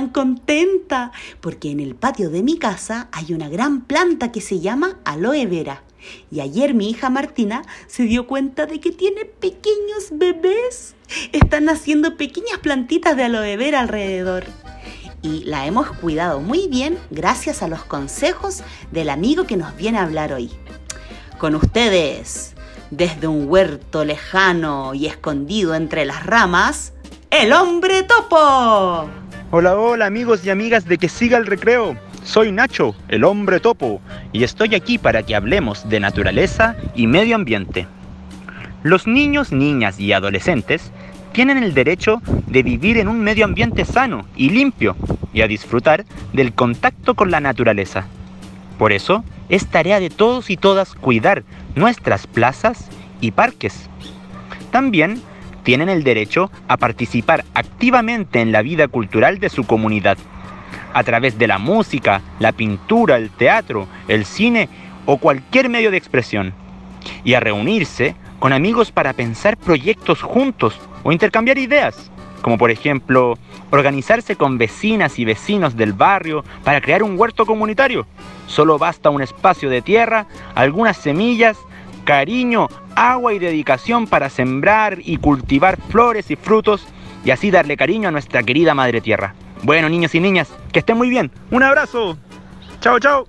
Contenta 0.10 1.12
porque 1.39 1.72
en 1.72 1.80
el 1.80 1.95
patio 1.95 2.30
de 2.30 2.43
mi 2.43 2.58
casa 2.58 3.10
hay 3.12 3.34
una 3.34 3.49
gran 3.49 3.82
planta 3.82 4.32
que 4.32 4.41
se 4.41 4.60
llama 4.60 4.97
aloe 5.06 5.45
vera. 5.45 5.84
Y 6.32 6.39
ayer 6.39 6.74
mi 6.74 6.89
hija 6.89 7.10
Martina 7.10 7.64
se 7.88 8.04
dio 8.04 8.28
cuenta 8.28 8.66
de 8.66 8.80
que 8.80 8.91
tiene 8.91 9.26
pequeños 9.26 10.10
bebés. 10.12 10.95
Están 11.32 11.66
naciendo 11.66 12.18
pequeñas 12.18 12.60
plantitas 12.60 13.16
de 13.16 13.24
aloe 13.24 13.58
vera 13.58 13.82
alrededor. 13.82 14.45
Y 15.22 15.43
la 15.43 15.68
hemos 15.68 15.91
cuidado 15.91 16.39
muy 16.39 16.68
bien 16.68 16.97
gracias 17.12 17.62
a 17.62 17.68
los 17.68 17.84
consejos 17.84 18.64
del 18.91 19.10
amigo 19.10 19.45
que 19.45 19.58
nos 19.58 19.76
viene 19.76 19.99
a 19.99 20.04
hablar 20.04 20.34
hoy. 20.34 20.52
Con 21.38 21.54
ustedes, 21.56 22.56
desde 22.89 23.28
un 23.28 23.47
huerto 23.47 24.04
lejano 24.04 24.93
y 24.93 25.06
escondido 25.06 25.76
entre 25.76 26.06
las 26.06 26.26
ramas, 26.26 26.93
el 27.30 27.54
hombre 27.54 28.04
topo. 28.04 29.20
Hola, 29.54 29.76
hola 29.78 30.06
amigos 30.06 30.45
y 30.45 30.49
amigas 30.49 30.86
de 30.86 30.97
Que 30.97 31.10
Siga 31.10 31.38
el 31.38 31.45
Recreo. 31.45 31.97
Soy 32.24 32.54
Nacho, 32.54 32.95
el 33.10 33.26
hombre 33.26 33.60
topo, 33.60 33.99
y 34.32 34.45
estoy 34.45 34.76
aquí 34.76 34.97
para 34.97 35.24
que 35.24 35.36
hablemos 35.36 35.89
de 35.89 35.99
naturaleza 35.99 36.78
y 36.95 37.06
medio 37.06 37.36
ambiente. 37.36 37.86
Los 38.82 39.08
niños, 39.08 39.52
niñas 39.52 39.99
y 39.99 40.14
adolescentes 40.14 40.93
tienen 41.34 41.62
el 41.62 41.74
derecho 41.74 42.22
de 42.47 42.64
vivir 42.64 42.97
en 42.97 43.10
un 43.10 43.20
medio 43.20 43.43
ambiente 43.43 43.84
sano 43.84 44.26
y 44.38 44.52
limpio 44.52 44.95
y 45.34 45.41
a 45.41 45.47
disfrutar 45.47 46.06
del 46.32 46.54
contacto 46.54 47.16
con 47.16 47.30
la 47.30 47.41
naturaleza. 47.41 48.06
Por 48.80 48.93
eso, 48.93 49.26
es 49.49 49.68
tarea 49.68 49.99
de 49.99 50.10
todos 50.10 50.49
y 50.49 50.56
todas 50.56 50.95
cuidar 50.95 51.43
nuestras 51.76 52.26
plazas 52.26 52.88
y 53.20 53.32
parques. 53.32 53.89
También 54.72 55.22
tienen 55.64 55.89
el 55.89 56.03
derecho 56.03 56.51
a 56.68 56.78
participar 56.78 57.45
activamente 57.53 58.41
en 58.41 58.51
la 58.51 58.62
vida 58.62 58.88
cultural 58.88 59.39
de 59.39 59.49
su 59.49 59.66
comunidad, 59.66 60.18
a 60.93 61.03
través 61.03 61.38
de 61.38 61.47
la 61.47 61.57
música, 61.57 62.22
la 62.39 62.51
pintura, 62.51 63.18
el 63.18 63.30
teatro, 63.30 63.88
el 64.07 64.26
cine 64.26 64.70
o 65.05 65.18
cualquier 65.18 65.70
medio 65.70 65.91
de 65.91 65.97
expresión, 65.97 66.53
y 67.24 67.34
a 67.34 67.39
reunirse 67.39 68.16
con 68.39 68.53
amigos 68.53 68.91
para 68.91 69.14
pensar 69.14 69.57
proyectos 69.57 70.22
juntos 70.22 70.80
o 71.03 71.12
intercambiar 71.12 71.57
ideas, 71.57 72.12
como 72.41 72.57
por 72.57 72.72
ejemplo 72.72 73.38
organizarse 73.70 74.36
con 74.36 74.57
vecinas 74.57 75.20
y 75.20 75.26
vecinos 75.26 75.78
del 75.78 75.93
barrio 75.93 76.43
para 76.64 76.82
crear 76.82 77.03
un 77.03 77.18
huerto 77.18 77.45
comunitario. 77.45 78.07
Solo 78.47 78.78
basta 78.78 79.09
un 79.09 79.22
espacio 79.22 79.70
de 79.70 79.82
tierra, 79.82 80.28
algunas 80.55 80.97
semillas, 80.97 81.57
cariño, 82.12 82.68
agua 82.93 83.34
y 83.34 83.39
dedicación 83.39 84.05
para 84.05 84.30
sembrar 84.30 84.97
y 85.01 85.16
cultivar 85.16 85.80
flores 85.80 86.30
y 86.30 86.36
frutos 86.36 86.86
y 87.24 87.32
así 87.32 87.51
darle 87.51 87.78
cariño 87.78 88.09
a 88.09 88.12
nuestra 88.12 88.43
querida 88.43 88.76
Madre 88.76 88.99
Tierra. 88.99 89.34
Bueno, 89.64 89.88
niños 89.88 90.14
y 90.14 90.20
niñas, 90.20 90.49
que 90.74 90.80
estén 90.80 90.97
muy 90.97 91.09
bien. 91.09 91.32
Un 91.51 91.64
abrazo. 91.64 92.18
Chao, 92.82 92.99
chao. 92.99 93.26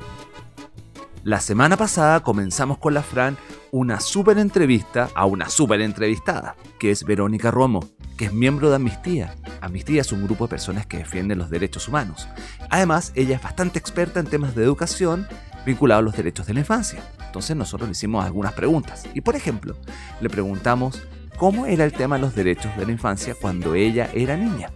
La 1.23 1.39
semana 1.39 1.77
pasada 1.77 2.25
comenzamos 2.25 2.79
con 2.79 2.93
la 2.93 3.05
Fran 3.05 3.37
una 3.71 4.01
súper 4.01 4.39
entrevista 4.39 5.11
a 5.15 5.27
una 5.27 5.49
súper 5.49 5.81
entrevistada, 5.81 6.57
que 6.81 6.91
es 6.91 7.05
Verónica 7.05 7.53
Romo, 7.53 7.89
que 8.19 8.25
es 8.25 8.33
miembro 8.33 8.69
de 8.69 8.77
Amnistía. 8.77 9.37
Amnistía 9.61 10.01
es 10.01 10.11
un 10.11 10.25
grupo 10.25 10.47
de 10.47 10.51
personas 10.51 10.87
que 10.87 10.99
defienden 10.99 11.39
los 11.39 11.51
derechos 11.51 11.87
humanos. 11.87 12.27
Además, 12.69 13.13
ella 13.15 13.37
es 13.37 13.43
bastante 13.43 13.79
experta 13.79 14.19
en 14.19 14.27
temas 14.27 14.57
de 14.57 14.65
educación 14.65 15.29
vinculados 15.65 16.03
a 16.03 16.05
los 16.05 16.17
derechos 16.17 16.47
de 16.47 16.55
la 16.55 16.61
infancia. 16.61 17.01
Entonces 17.27 17.57
nosotros 17.57 17.89
le 17.89 17.93
hicimos 17.93 18.25
algunas 18.25 18.53
preguntas. 18.53 19.07
Y 19.15 19.21
por 19.21 19.37
ejemplo, 19.37 19.77
le 20.21 20.29
preguntamos 20.29 21.03
cómo 21.37 21.67
era 21.67 21.85
el 21.85 21.93
tema 21.93 22.17
de 22.17 22.23
los 22.23 22.35
derechos 22.35 22.77
de 22.77 22.87
la 22.87 22.93
infancia 22.93 23.35
cuando 23.41 23.75
ella 23.75 24.11
era 24.15 24.37
niña. 24.37 24.71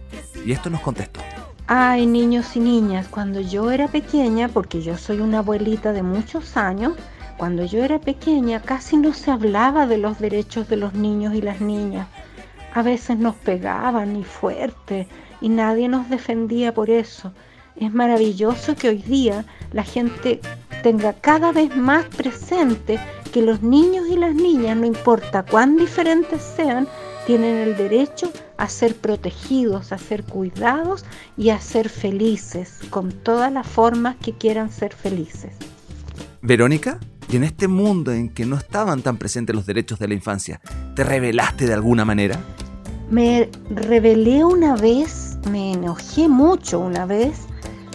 Y 0.45 0.51
esto 0.51 0.69
nos 0.69 0.81
contestó. 0.81 1.19
Ay, 1.67 2.05
niños 2.05 2.55
y 2.55 2.61
niñas, 2.61 3.07
cuando 3.09 3.41
yo 3.41 3.71
era 3.71 3.89
pequeña, 3.89 4.47
porque 4.47 4.81
yo 4.81 4.97
soy 4.97 5.19
una 5.19 5.39
abuelita 5.39 5.91
de 5.91 6.01
muchos 6.01 6.55
años, 6.55 6.93
cuando 7.37 7.65
yo 7.65 7.83
era 7.83 7.99
pequeña 7.99 8.61
casi 8.61 8.97
no 8.97 9.13
se 9.13 9.31
hablaba 9.31 9.85
de 9.85 9.97
los 9.97 10.17
derechos 10.17 10.67
de 10.69 10.77
los 10.77 10.93
niños 10.93 11.35
y 11.35 11.41
las 11.41 11.61
niñas. 11.61 12.07
A 12.73 12.81
veces 12.81 13.17
nos 13.17 13.35
pegaban 13.35 14.15
y 14.15 14.23
fuerte 14.23 15.07
y 15.41 15.49
nadie 15.49 15.87
nos 15.87 16.09
defendía 16.09 16.73
por 16.73 16.89
eso. 16.89 17.33
Es 17.79 17.93
maravilloso 17.93 18.75
que 18.75 18.89
hoy 18.89 19.01
día 19.03 19.45
la 19.71 19.83
gente 19.83 20.41
tenga 20.81 21.13
cada 21.13 21.51
vez 21.51 21.75
más 21.75 22.05
presente 22.05 22.99
que 23.31 23.41
los 23.41 23.61
niños 23.61 24.07
y 24.09 24.17
las 24.17 24.33
niñas, 24.33 24.77
no 24.77 24.85
importa 24.85 25.43
cuán 25.43 25.77
diferentes 25.77 26.41
sean, 26.41 26.87
tienen 27.27 27.57
el 27.57 27.77
derecho 27.77 28.31
a 28.57 28.69
ser 28.69 28.95
protegidos, 28.95 29.91
a 29.91 29.97
ser 29.97 30.23
cuidados 30.23 31.05
y 31.35 31.49
a 31.49 31.59
ser 31.59 31.89
felices, 31.89 32.79
con 32.89 33.11
todas 33.11 33.51
las 33.51 33.67
formas 33.67 34.15
que 34.15 34.33
quieran 34.33 34.71
ser 34.71 34.93
felices. 34.93 35.53
Verónica, 36.41 36.99
y 37.29 37.35
en 37.35 37.43
este 37.43 37.67
mundo 37.67 38.13
en 38.13 38.29
que 38.29 38.45
no 38.45 38.55
estaban 38.55 39.01
tan 39.01 39.17
presentes 39.17 39.55
los 39.55 39.65
derechos 39.65 39.99
de 39.99 40.07
la 40.07 40.13
infancia, 40.13 40.61
¿te 40.95 41.03
revelaste 41.03 41.67
de 41.67 41.73
alguna 41.73 42.05
manera? 42.05 42.39
Me 43.11 43.49
rebelé 43.69 44.45
una 44.45 44.75
vez, 44.77 45.26
me 45.49 45.73
enojé 45.73 46.27
mucho 46.27 46.79
una 46.79 47.05
vez, 47.05 47.47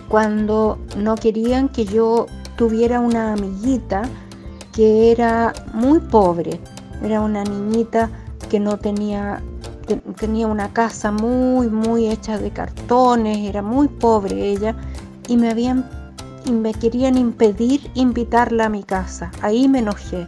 cuando 0.09 0.79
no 0.97 1.15
querían 1.15 1.69
que 1.69 1.85
yo 1.85 2.27
tuviera 2.57 3.01
una 3.01 3.33
amiguita 3.33 4.03
que 4.73 5.11
era 5.13 5.53
muy 5.73 6.01
pobre, 6.01 6.61
era 7.03 7.21
una 7.21 7.45
niñita 7.45 8.11
que 8.49 8.61
no 8.61 8.79
tenía 8.79 9.43
tenía 10.19 10.47
una 10.47 10.73
casa 10.73 11.11
muy 11.11 11.69
muy 11.69 12.09
hecha 12.09 12.39
de 12.39 12.51
cartones, 12.51 13.39
era 13.39 13.63
muy 13.63 13.89
pobre 13.89 14.51
ella 14.51 14.77
y 15.29 15.37
me 15.37 15.51
habían 15.51 15.89
y 16.45 16.53
me 16.53 16.73
querían 16.73 17.17
impedir 17.17 17.91
invitarla 17.95 18.67
a 18.67 18.69
mi 18.69 18.83
casa. 18.83 19.31
Ahí 19.43 19.69
me 19.69 19.79
enojé 19.79 20.27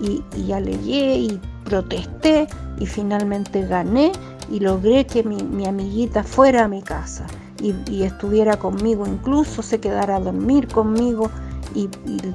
y, 0.00 0.22
y 0.36 0.52
alegué 0.52 1.16
y 1.16 1.40
protesté 1.64 2.46
y 2.78 2.86
finalmente 2.86 3.66
gané 3.66 4.12
y 4.50 4.60
logré 4.60 5.06
que 5.06 5.22
mi, 5.22 5.66
amiguita 5.66 6.22
fuera 6.22 6.64
a 6.64 6.68
mi 6.68 6.82
casa 6.82 7.26
y, 7.60 8.02
estuviera 8.02 8.56
conmigo, 8.58 9.06
incluso 9.06 9.62
se 9.62 9.80
quedara 9.80 10.16
a 10.16 10.20
dormir 10.20 10.68
conmigo 10.68 11.30
y, 11.74 11.88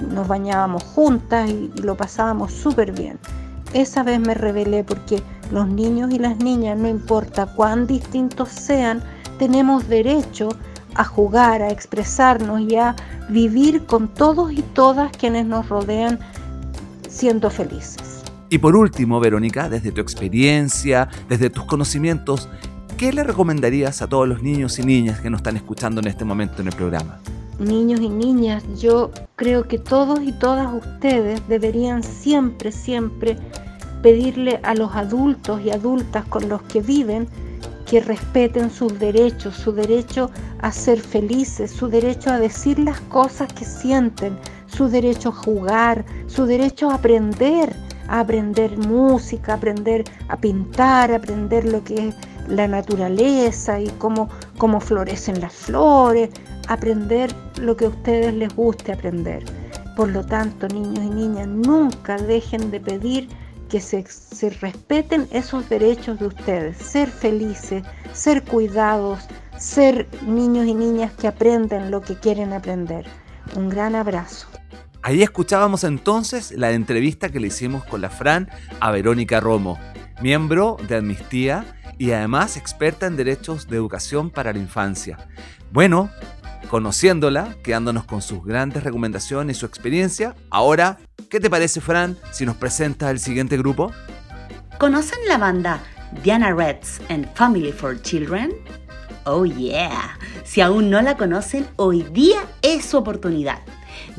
nos 0.10 0.28
bañábamos 0.28 0.84
juntas 0.84 1.50
y, 1.50 1.72
y 1.76 1.82
lo 1.82 1.96
pasábamos 1.96 2.52
súper 2.52 2.92
bien. 2.92 3.20
Esa 3.74 4.02
vez 4.04 4.20
me 4.20 4.34
rebelé 4.34 4.84
porque 4.84 5.22
los 5.52 5.68
niños 5.68 6.12
y 6.12 6.20
las 6.20 6.38
niñas, 6.38 6.78
no 6.78 6.88
importa 6.88 7.46
cuán 7.46 7.86
distintos 7.86 8.50
sean, 8.50 9.04
tenemos 9.38 9.88
derecho 9.88 10.50
a 10.96 11.04
jugar, 11.04 11.62
a 11.62 11.70
expresarnos 11.70 12.62
y 12.62 12.76
a 12.76 12.96
vivir 13.30 13.86
con 13.86 14.08
todos 14.08 14.52
y 14.52 14.62
todas 14.62 15.12
quienes 15.16 15.46
nos 15.46 15.70
rodean 15.70 16.20
siendo 17.08 17.50
felices. 17.50 18.09
Y 18.52 18.58
por 18.58 18.76
último, 18.76 19.20
Verónica, 19.20 19.70
desde 19.70 19.92
tu 19.92 20.02
experiencia, 20.02 21.08
desde 21.28 21.52
tus 21.52 21.66
conocimientos, 21.66 22.50
¿qué 22.98 23.14
le 23.14 23.24
recomendarías 23.24 24.02
a 24.02 24.08
todos 24.08 24.28
los 24.28 24.42
niños 24.42 24.80
y 24.80 24.84
niñas 24.84 25.20
que 25.20 25.30
nos 25.30 25.40
están 25.40 25.56
escuchando 25.56 26.02
en 26.02 26.08
este 26.08 26.26
momento 26.26 26.62
en 26.62 26.68
el 26.68 26.76
programa? 26.76 27.20
Niños 27.60 28.00
y 28.00 28.10
niñas, 28.10 28.64
yo 28.80 29.12
creo 29.36 29.68
que 29.68 29.78
todos 29.78 30.22
y 30.24 30.32
todas 30.32 30.74
ustedes 30.74 31.48
deberían 31.48 32.02
siempre, 32.02 32.72
siempre 32.72 33.38
pedirle 34.02 34.60
a 34.64 34.74
los 34.74 34.96
adultos 34.96 35.62
y 35.62 35.70
adultas 35.70 36.26
con 36.26 36.50
los 36.50 36.62
que 36.64 36.82
viven 36.82 37.28
que 37.86 38.00
respeten 38.00 38.72
sus 38.72 38.98
derechos, 39.00 39.56
su 39.56 39.72
derecho 39.72 40.30
a 40.62 40.72
ser 40.72 41.00
felices, 41.00 41.72
su 41.72 41.88
derecho 41.88 42.32
a 42.32 42.40
decir 42.40 42.80
las 42.80 43.00
cosas 43.02 43.52
que 43.54 43.66
sienten, 43.66 44.38
su 44.68 44.88
derecho 44.88 45.30
a 45.30 45.34
jugar, 45.34 46.06
su 46.28 46.46
derecho 46.46 46.92
a 46.92 46.96
aprender, 46.96 47.76
aprender 48.10 48.78
música, 48.78 49.54
aprender 49.54 50.04
a 50.28 50.38
pintar, 50.38 51.12
aprender 51.12 51.66
lo 51.66 51.84
que 51.84 52.10
es 52.10 52.16
la 52.48 52.68
naturaleza 52.68 53.80
y 53.80 53.88
cómo, 54.00 54.30
cómo 54.58 54.80
florecen 54.80 55.40
las 55.40 55.54
flores, 55.54 56.30
aprender 56.68 57.34
lo 57.62 57.78
que 57.78 57.86
a 57.86 57.90
ustedes 57.90 58.34
les 58.34 58.56
guste 58.56 58.94
aprender. 58.94 59.44
Por 59.96 60.10
lo 60.10 60.26
tanto, 60.26 60.68
niños 60.68 61.06
y 61.06 61.10
niñas, 61.10 61.48
nunca 61.48 62.18
dejen 62.18 62.72
de 62.72 62.80
pedir 62.80 63.30
que 63.70 63.80
se, 63.80 64.04
respeten 64.62 65.28
esos 65.32 65.70
derechos 65.70 66.20
de 66.20 66.28
ustedes, 66.28 66.78
ser 66.78 67.08
felices, 67.10 67.84
ser 68.14 68.44
cuidados, 68.44 69.28
ser 69.58 70.08
niños 70.26 70.66
y 70.66 70.74
niñas 70.74 71.14
que 71.14 71.28
aprenden 71.28 71.92
lo 71.92 72.02
que 72.02 72.16
quieren 72.16 72.52
aprender. 72.52 73.06
Un 73.56 73.70
gran 73.70 73.96
abrazo. 73.96 74.48
Ahí 75.02 75.24
escuchábamos 75.24 75.84
entonces 75.84 76.52
la 76.52 76.72
entrevista 76.72 77.30
que 77.30 77.40
le 77.40 77.48
hicimos 77.48 77.84
con 77.86 78.02
la 78.02 78.10
Fran 78.10 78.50
a 78.80 78.92
Verónica 78.92 79.40
Romo, 79.40 79.80
miembro 80.22 80.78
de 80.88 80.98
Amnistía 80.98 81.76
y 81.98 82.12
además 82.12 82.58
experta 82.58 83.08
en 83.08 83.16
derechos 83.16 83.68
de 83.68 83.78
educación 83.78 84.30
para 84.30 84.54
la 84.54 84.60
infancia. 84.60 85.18
Bueno, 85.72 86.10
conociéndola, 86.70 87.56
quedándonos 87.64 88.06
con 88.06 88.22
sus 88.22 88.44
grandes 88.44 88.84
recomendaciones 88.84 89.58
y 89.58 89.60
su 89.60 89.66
experiencia, 89.66 90.36
ahora 90.50 91.00
¿Qué 91.30 91.40
te 91.40 91.48
parece, 91.48 91.80
Fran, 91.80 92.18
si 92.32 92.44
nos 92.44 92.56
presenta 92.56 93.12
el 93.12 93.20
siguiente 93.20 93.56
grupo? 93.56 93.92
¿Conocen 94.80 95.20
la 95.28 95.38
banda 95.38 95.80
Diana 96.24 96.52
Reds 96.52 97.00
and 97.10 97.32
Family 97.36 97.72
for 97.72 98.02
Children? 98.02 98.52
Oh 99.26 99.46
yeah. 99.46 100.18
Si 100.44 100.60
aún 100.60 100.90
no 100.90 101.00
la 101.04 101.18
conocen, 101.18 101.68
hoy 101.76 102.02
día 102.02 102.40
es 102.64 102.86
su 102.86 102.98
oportunidad. 102.98 103.60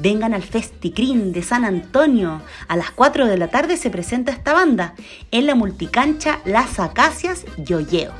Vengan 0.00 0.32
al 0.32 0.42
Festicrin 0.42 1.32
de 1.32 1.42
San 1.42 1.64
Antonio. 1.64 2.40
A 2.68 2.76
las 2.76 2.90
4 2.90 3.26
de 3.26 3.36
la 3.36 3.48
tarde 3.48 3.76
se 3.76 3.90
presenta 3.90 4.32
esta 4.32 4.54
banda 4.54 4.94
en 5.30 5.44
la 5.44 5.54
multicancha 5.54 6.40
Las 6.46 6.80
Acacias 6.80 7.44
Yoyeo. 7.58 8.12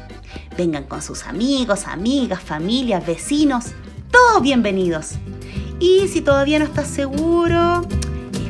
Vengan 0.58 0.84
con 0.84 1.00
sus 1.00 1.24
amigos, 1.24 1.86
amigas, 1.86 2.40
familias, 2.40 3.06
vecinos, 3.06 3.68
todos 4.10 4.42
bienvenidos. 4.42 5.12
Y 5.78 6.08
si 6.08 6.20
todavía 6.20 6.58
no 6.58 6.66
estás 6.66 6.86
seguro, 6.86 7.86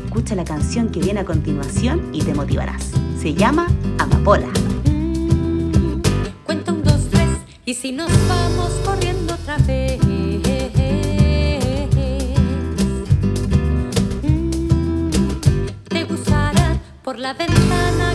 escucha 0.05 0.35
la 0.35 0.45
canción 0.45 0.89
que 0.89 0.99
viene 0.99 1.20
a 1.20 1.24
continuación 1.24 2.11
y 2.12 2.22
te 2.22 2.35
motivarás. 2.35 2.91
Se 3.20 3.35
llama 3.35 3.68
Amapola. 3.99 4.49
Cuenta 6.45 6.72
un, 6.72 6.83
dos, 6.83 7.09
tres, 7.11 7.28
y 7.64 7.74
si 7.74 7.93
nos 7.93 8.11
vamos 8.26 8.72
corriendo 8.85 9.35
otra 9.35 9.57
vez. 9.59 10.09
Por 17.11 17.18
la 17.18 17.32
ventana 17.32 18.09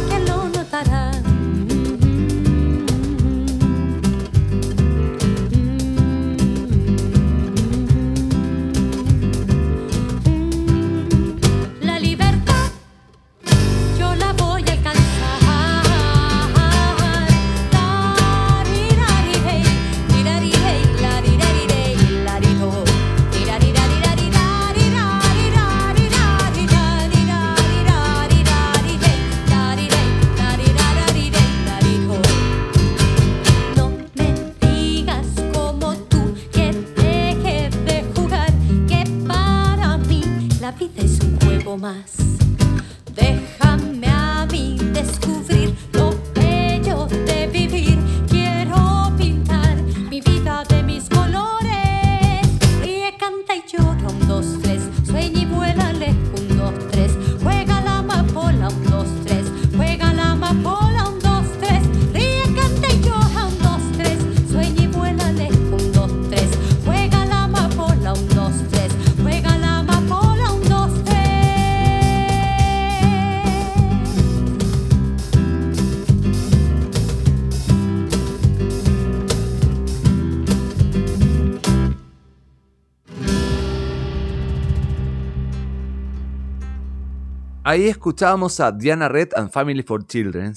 vida 40.80 41.03
es 41.03 41.19
un 41.21 41.39
juego 41.39 41.78
más. 41.78 42.24
Ahí 87.76 87.89
escuchábamos 87.89 88.61
a 88.61 88.71
Diana 88.71 89.09
Red 89.09 89.32
and 89.36 89.51
Family 89.51 89.84
for 89.84 90.07
Children, 90.07 90.53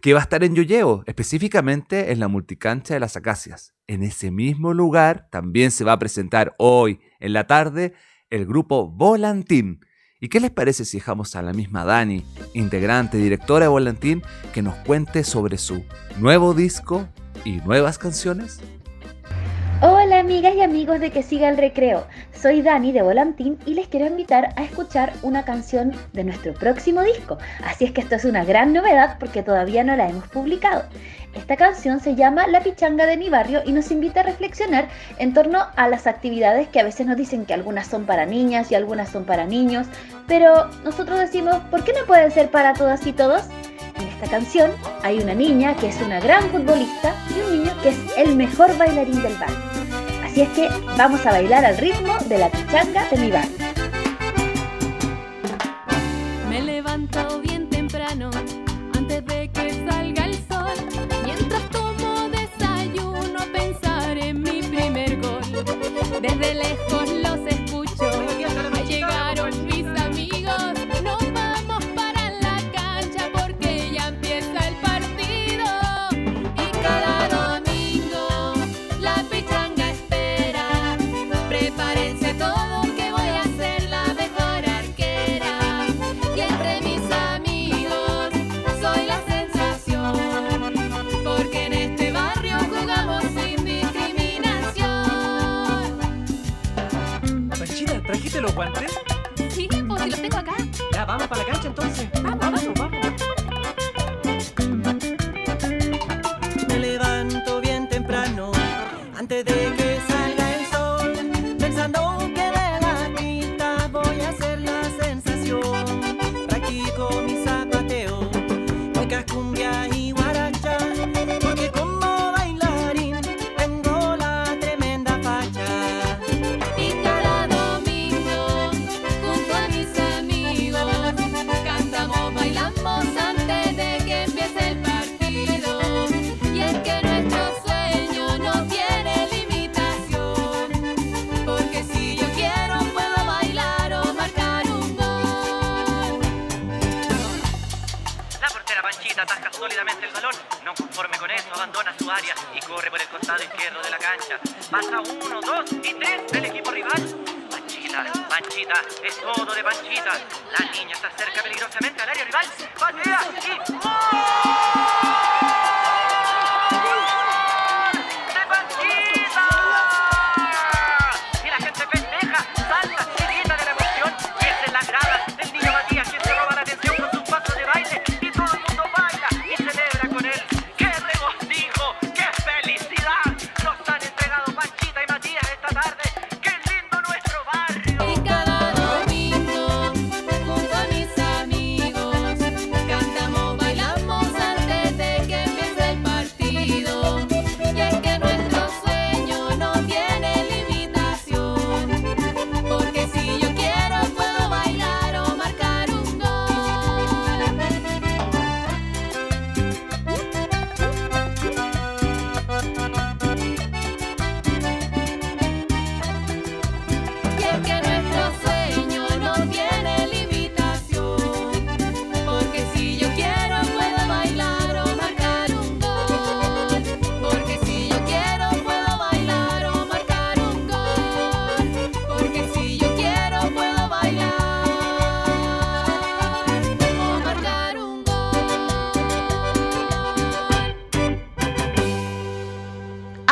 que 0.00 0.12
va 0.12 0.20
a 0.20 0.22
estar 0.22 0.44
en 0.44 0.54
Yoyeo, 0.54 1.02
específicamente 1.04 2.12
en 2.12 2.20
la 2.20 2.28
multicancha 2.28 2.94
de 2.94 3.00
las 3.00 3.16
Acacias. 3.16 3.74
En 3.88 4.04
ese 4.04 4.30
mismo 4.30 4.72
lugar 4.72 5.26
también 5.32 5.72
se 5.72 5.82
va 5.82 5.94
a 5.94 5.98
presentar 5.98 6.54
hoy 6.58 7.00
en 7.18 7.32
la 7.32 7.48
tarde 7.48 7.94
el 8.30 8.46
grupo 8.46 8.88
Volantín. 8.88 9.84
¿Y 10.20 10.28
qué 10.28 10.38
les 10.38 10.52
parece 10.52 10.84
si 10.84 10.98
dejamos 10.98 11.34
a 11.34 11.42
la 11.42 11.52
misma 11.52 11.84
Dani, 11.84 12.24
integrante, 12.54 13.18
directora 13.18 13.64
de 13.64 13.70
Volantín, 13.70 14.22
que 14.54 14.62
nos 14.62 14.76
cuente 14.86 15.24
sobre 15.24 15.58
su 15.58 15.84
nuevo 16.18 16.54
disco 16.54 17.08
y 17.44 17.56
nuevas 17.62 17.98
canciones? 17.98 18.60
Hola 19.82 20.20
amigas 20.20 20.54
y 20.54 20.60
amigos 20.60 21.00
de 21.00 21.10
Que 21.10 21.22
Siga 21.22 21.48
el 21.48 21.56
Recreo, 21.56 22.06
soy 22.40 22.62
Dani 22.62 22.92
de 22.92 23.02
Volantín 23.02 23.58
y 23.66 23.74
les 23.74 23.88
quiero 23.88 24.06
invitar 24.06 24.54
a 24.56 24.62
escuchar 24.62 25.12
una 25.22 25.44
canción 25.44 25.92
de 26.14 26.24
nuestro 26.24 26.54
próximo 26.54 27.02
disco, 27.02 27.36
así 27.64 27.84
es 27.84 27.92
que 27.92 28.00
esto 28.00 28.14
es 28.14 28.24
una 28.24 28.44
gran 28.44 28.72
novedad 28.72 29.16
porque 29.18 29.42
todavía 29.42 29.84
no 29.84 29.94
la 29.94 30.08
hemos 30.08 30.26
publicado. 30.28 30.84
Esta 31.34 31.56
canción 31.56 32.00
se 32.00 32.14
llama 32.14 32.46
La 32.46 32.62
Pichanga 32.62 33.06
de 33.06 33.16
mi 33.16 33.28
barrio 33.28 33.60
y 33.64 33.72
nos 33.72 33.90
invita 33.90 34.20
a 34.20 34.22
reflexionar 34.24 34.88
en 35.18 35.34
torno 35.34 35.60
a 35.76 35.88
las 35.88 36.06
actividades 36.06 36.68
que 36.68 36.80
a 36.80 36.84
veces 36.84 37.06
nos 37.06 37.16
dicen 37.16 37.44
que 37.44 37.54
algunas 37.54 37.86
son 37.86 38.06
para 38.06 38.24
niñas 38.24 38.72
y 38.72 38.74
algunas 38.74 39.10
son 39.10 39.24
para 39.24 39.44
niños, 39.44 39.86
pero 40.26 40.68
nosotros 40.82 41.18
decimos, 41.18 41.56
¿por 41.70 41.84
qué 41.84 41.92
no 41.92 42.06
pueden 42.06 42.30
ser 42.30 42.50
para 42.50 42.72
todas 42.72 43.06
y 43.06 43.12
todos? 43.12 43.42
En 44.00 44.08
esta 44.08 44.28
canción 44.28 44.70
hay 45.02 45.20
una 45.20 45.34
niña 45.34 45.76
que 45.76 45.88
es 45.88 46.00
una 46.00 46.20
gran 46.20 46.44
futbolista 46.50 47.14
y 47.36 47.40
un 47.40 47.58
niño 47.58 47.72
que 47.82 47.90
es 47.90 47.98
el 48.16 48.34
mejor 48.34 48.76
bailarín 48.78 49.22
del 49.22 49.34
bar. 49.34 50.09
Así 50.30 50.42
es 50.42 50.48
que 50.50 50.68
vamos 50.96 51.26
a 51.26 51.32
bailar 51.32 51.64
al 51.64 51.76
ritmo 51.76 52.16
de 52.26 52.38
la 52.38 52.48
pichanga 52.50 53.04
de 53.10 53.16
mi 53.16 53.32
barrio. 53.32 53.56
Me 56.48 56.62
levanto 56.62 57.40
bien 57.40 57.68
temprano, 57.68 58.30
antes 58.96 59.26
de 59.26 59.50
que 59.50 59.84
salga 59.90 60.26
el 60.26 60.34
sol. 60.34 60.76
Mientras 61.24 61.68
tomo 61.70 62.28
desayuno, 62.28 63.40
pensar 63.52 64.16
en 64.18 64.40
mi 64.40 64.62
primer 64.62 65.20
gol. 65.20 65.42
Desde 66.22 66.54
lejos 66.54 66.99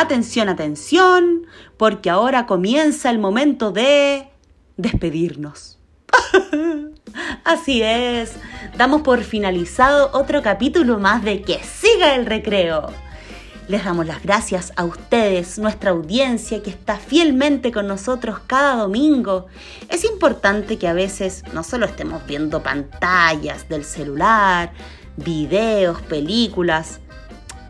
Atención, 0.08 0.48
atención, 0.48 1.46
porque 1.76 2.08
ahora 2.08 2.46
comienza 2.46 3.10
el 3.10 3.18
momento 3.18 3.72
de 3.72 4.30
despedirnos. 4.78 5.78
Así 7.44 7.82
es, 7.82 8.32
damos 8.78 9.02
por 9.02 9.22
finalizado 9.22 10.08
otro 10.14 10.40
capítulo 10.40 10.98
más 10.98 11.22
de 11.22 11.42
Que 11.42 11.62
siga 11.62 12.14
el 12.14 12.24
recreo. 12.24 12.90
Les 13.68 13.84
damos 13.84 14.06
las 14.06 14.22
gracias 14.22 14.72
a 14.76 14.84
ustedes, 14.84 15.58
nuestra 15.58 15.90
audiencia 15.90 16.62
que 16.62 16.70
está 16.70 16.96
fielmente 16.96 17.70
con 17.70 17.86
nosotros 17.86 18.38
cada 18.46 18.76
domingo. 18.76 19.48
Es 19.90 20.06
importante 20.06 20.78
que 20.78 20.88
a 20.88 20.94
veces 20.94 21.44
no 21.52 21.62
solo 21.62 21.84
estemos 21.84 22.26
viendo 22.26 22.62
pantallas 22.62 23.68
del 23.68 23.84
celular, 23.84 24.72
videos, 25.18 26.00
películas, 26.00 27.00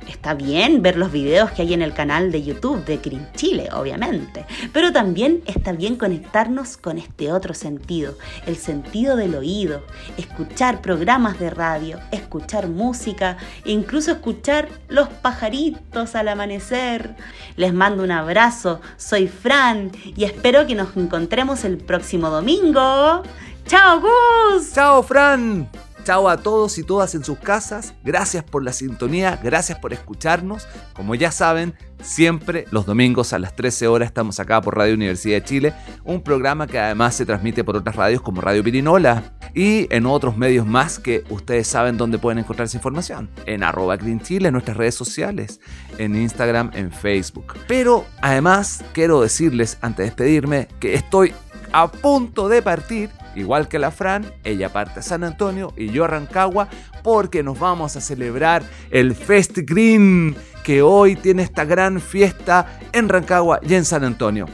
Está 0.08 0.34
bien 0.34 0.82
ver 0.82 0.96
los 0.96 1.12
videos 1.12 1.50
que 1.50 1.62
hay 1.62 1.74
en 1.74 1.82
el 1.82 1.92
canal 1.92 2.32
de 2.32 2.42
YouTube 2.42 2.84
de 2.84 2.96
Green 2.96 3.28
Chile, 3.36 3.68
obviamente, 3.72 4.46
pero 4.72 4.90
también 4.90 5.42
está 5.44 5.72
bien 5.72 5.96
conectarnos 5.96 6.76
con 6.76 6.98
este 6.98 7.30
otro 7.30 7.52
sentido, 7.54 8.16
el 8.46 8.56
sentido 8.56 9.16
del 9.16 9.34
oído, 9.34 9.84
escuchar 10.16 10.80
programas 10.80 11.38
de 11.38 11.50
radio, 11.50 12.00
escuchar 12.10 12.68
música 12.68 13.36
e 13.64 13.72
incluso 13.72 14.12
escuchar 14.12 14.68
los 14.88 15.08
pajaritos 15.08 16.14
al 16.14 16.28
amanecer. 16.28 17.14
Les 17.56 17.74
mando 17.74 18.02
un 18.02 18.10
abrazo, 18.10 18.80
soy 18.96 19.28
Fran 19.28 19.92
y 20.04 20.24
espero 20.24 20.66
que 20.66 20.74
nos 20.74 20.96
encontremos 20.96 21.64
el 21.64 21.76
próximo 21.76 22.30
domingo. 22.30 23.22
¡Chao, 23.66 24.00
Gus! 24.00 24.72
¡Chao, 24.72 25.02
Fran! 25.02 25.68
Chao 26.04 26.28
a 26.28 26.38
todos 26.38 26.78
y 26.78 26.82
todas 26.82 27.14
en 27.14 27.24
sus 27.24 27.38
casas. 27.38 27.94
Gracias 28.02 28.44
por 28.44 28.64
la 28.64 28.72
sintonía, 28.72 29.38
gracias 29.42 29.78
por 29.78 29.92
escucharnos. 29.92 30.66
Como 30.94 31.14
ya 31.14 31.30
saben, 31.30 31.74
siempre 32.02 32.66
los 32.70 32.86
domingos 32.86 33.32
a 33.32 33.38
las 33.38 33.54
13 33.54 33.88
horas 33.88 34.08
estamos 34.08 34.40
acá 34.40 34.60
por 34.60 34.76
Radio 34.76 34.94
Universidad 34.94 35.36
de 35.36 35.44
Chile, 35.44 35.74
un 36.04 36.22
programa 36.22 36.66
que 36.66 36.78
además 36.78 37.14
se 37.14 37.26
transmite 37.26 37.64
por 37.64 37.76
otras 37.76 37.96
radios 37.96 38.22
como 38.22 38.40
Radio 38.40 38.62
Pirinola 38.64 39.34
y 39.54 39.92
en 39.94 40.06
otros 40.06 40.36
medios 40.36 40.66
más 40.66 40.98
que 40.98 41.24
ustedes 41.30 41.66
saben 41.66 41.96
dónde 41.96 42.18
pueden 42.18 42.38
encontrar 42.38 42.66
esa 42.66 42.76
información. 42.76 43.30
En 43.46 43.62
arroba 43.62 43.96
Green 43.96 44.20
Chile, 44.20 44.48
en 44.48 44.52
nuestras 44.52 44.76
redes 44.76 44.94
sociales, 44.94 45.60
en 45.98 46.16
Instagram, 46.16 46.70
en 46.74 46.92
Facebook. 46.92 47.54
Pero 47.66 48.04
además 48.20 48.84
quiero 48.92 49.20
decirles 49.20 49.78
antes 49.80 49.98
de 49.98 50.04
despedirme 50.04 50.68
que 50.80 50.94
estoy 50.94 51.34
a 51.72 51.90
punto 51.90 52.48
de 52.48 52.62
partir 52.62 53.10
igual 53.34 53.68
que 53.68 53.78
la 53.78 53.90
Fran, 53.90 54.32
ella 54.44 54.72
parte 54.72 55.00
a 55.00 55.02
San 55.02 55.24
Antonio 55.24 55.72
y 55.76 55.90
yo 55.90 56.04
a 56.04 56.08
Rancagua 56.08 56.68
porque 57.02 57.42
nos 57.42 57.58
vamos 57.58 57.96
a 57.96 58.00
celebrar 58.00 58.62
el 58.90 59.14
Fest 59.14 59.58
Green 59.58 60.36
que 60.64 60.82
hoy 60.82 61.16
tiene 61.16 61.42
esta 61.42 61.64
gran 61.64 62.00
fiesta 62.00 62.78
en 62.92 63.08
Rancagua 63.08 63.60
y 63.66 63.74
en 63.74 63.84
San 63.84 64.04
Antonio. 64.04 64.46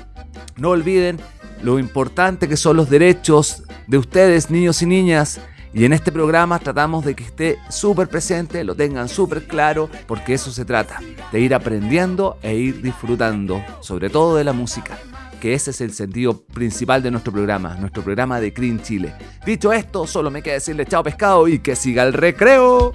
No 0.56 0.70
olviden 0.70 1.18
lo 1.62 1.78
importante 1.78 2.48
que 2.48 2.56
son 2.56 2.76
los 2.76 2.90
derechos 2.90 3.64
de 3.86 3.98
ustedes, 3.98 4.50
niños 4.50 4.82
y 4.82 4.86
niñas. 4.86 5.40
Y 5.72 5.84
en 5.84 5.92
este 5.92 6.12
programa 6.12 6.60
tratamos 6.60 7.04
de 7.04 7.16
que 7.16 7.24
esté 7.24 7.58
súper 7.68 8.06
presente, 8.06 8.62
lo 8.62 8.76
tengan 8.76 9.08
súper 9.08 9.48
claro, 9.48 9.90
porque 10.06 10.34
eso 10.34 10.52
se 10.52 10.64
trata, 10.64 11.00
de 11.32 11.40
ir 11.40 11.52
aprendiendo 11.52 12.38
e 12.42 12.54
ir 12.54 12.80
disfrutando, 12.80 13.60
sobre 13.80 14.08
todo 14.08 14.36
de 14.36 14.44
la 14.44 14.52
música 14.52 14.96
que 15.44 15.52
ese 15.52 15.72
es 15.72 15.82
el 15.82 15.92
sentido 15.92 16.40
principal 16.40 17.02
de 17.02 17.10
nuestro 17.10 17.30
programa, 17.30 17.74
nuestro 17.74 18.02
programa 18.02 18.40
de 18.40 18.48
Green 18.52 18.80
Chile. 18.80 19.12
Dicho 19.44 19.74
esto, 19.74 20.06
solo 20.06 20.30
me 20.30 20.42
queda 20.42 20.54
decirle 20.54 20.86
chao 20.86 21.02
pescado 21.02 21.46
y 21.48 21.58
que 21.58 21.76
siga 21.76 22.02
el 22.02 22.14
recreo. 22.14 22.94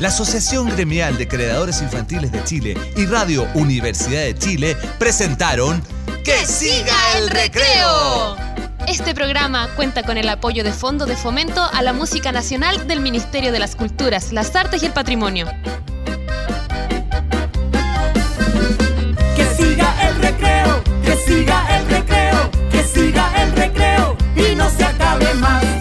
La 0.00 0.08
Asociación 0.08 0.68
Gremial 0.68 1.16
de 1.16 1.28
Creadores 1.28 1.80
Infantiles 1.80 2.32
de 2.32 2.42
Chile 2.42 2.76
y 2.96 3.06
Radio 3.06 3.46
Universidad 3.54 4.22
de 4.22 4.34
Chile 4.34 4.76
presentaron 4.98 5.80
¡Que 6.24 6.44
siga 6.44 6.96
el 7.18 7.30
recreo! 7.30 8.34
Este 8.88 9.14
programa 9.14 9.68
cuenta 9.76 10.02
con 10.02 10.16
el 10.16 10.28
apoyo 10.28 10.64
de 10.64 10.72
Fondo 10.72 11.06
de 11.06 11.14
Fomento 11.14 11.62
a 11.72 11.82
la 11.82 11.92
Música 11.92 12.32
Nacional 12.32 12.88
del 12.88 12.98
Ministerio 12.98 13.52
de 13.52 13.60
las 13.60 13.76
Culturas, 13.76 14.32
las 14.32 14.56
Artes 14.56 14.82
y 14.82 14.86
el 14.86 14.92
Patrimonio. 14.92 15.46
¡Que 19.36 19.46
siga 19.56 20.08
el 20.08 20.16
recreo! 20.16 20.95
que 21.06 21.16
siga 21.18 21.78
el 21.78 21.88
recreo, 21.88 22.50
que 22.70 22.82
siga 22.82 23.30
el 23.42 23.52
recreo 23.52 24.16
y 24.34 24.56
no 24.56 24.68
se 24.68 24.84
acabe 24.84 25.32
más. 25.34 25.75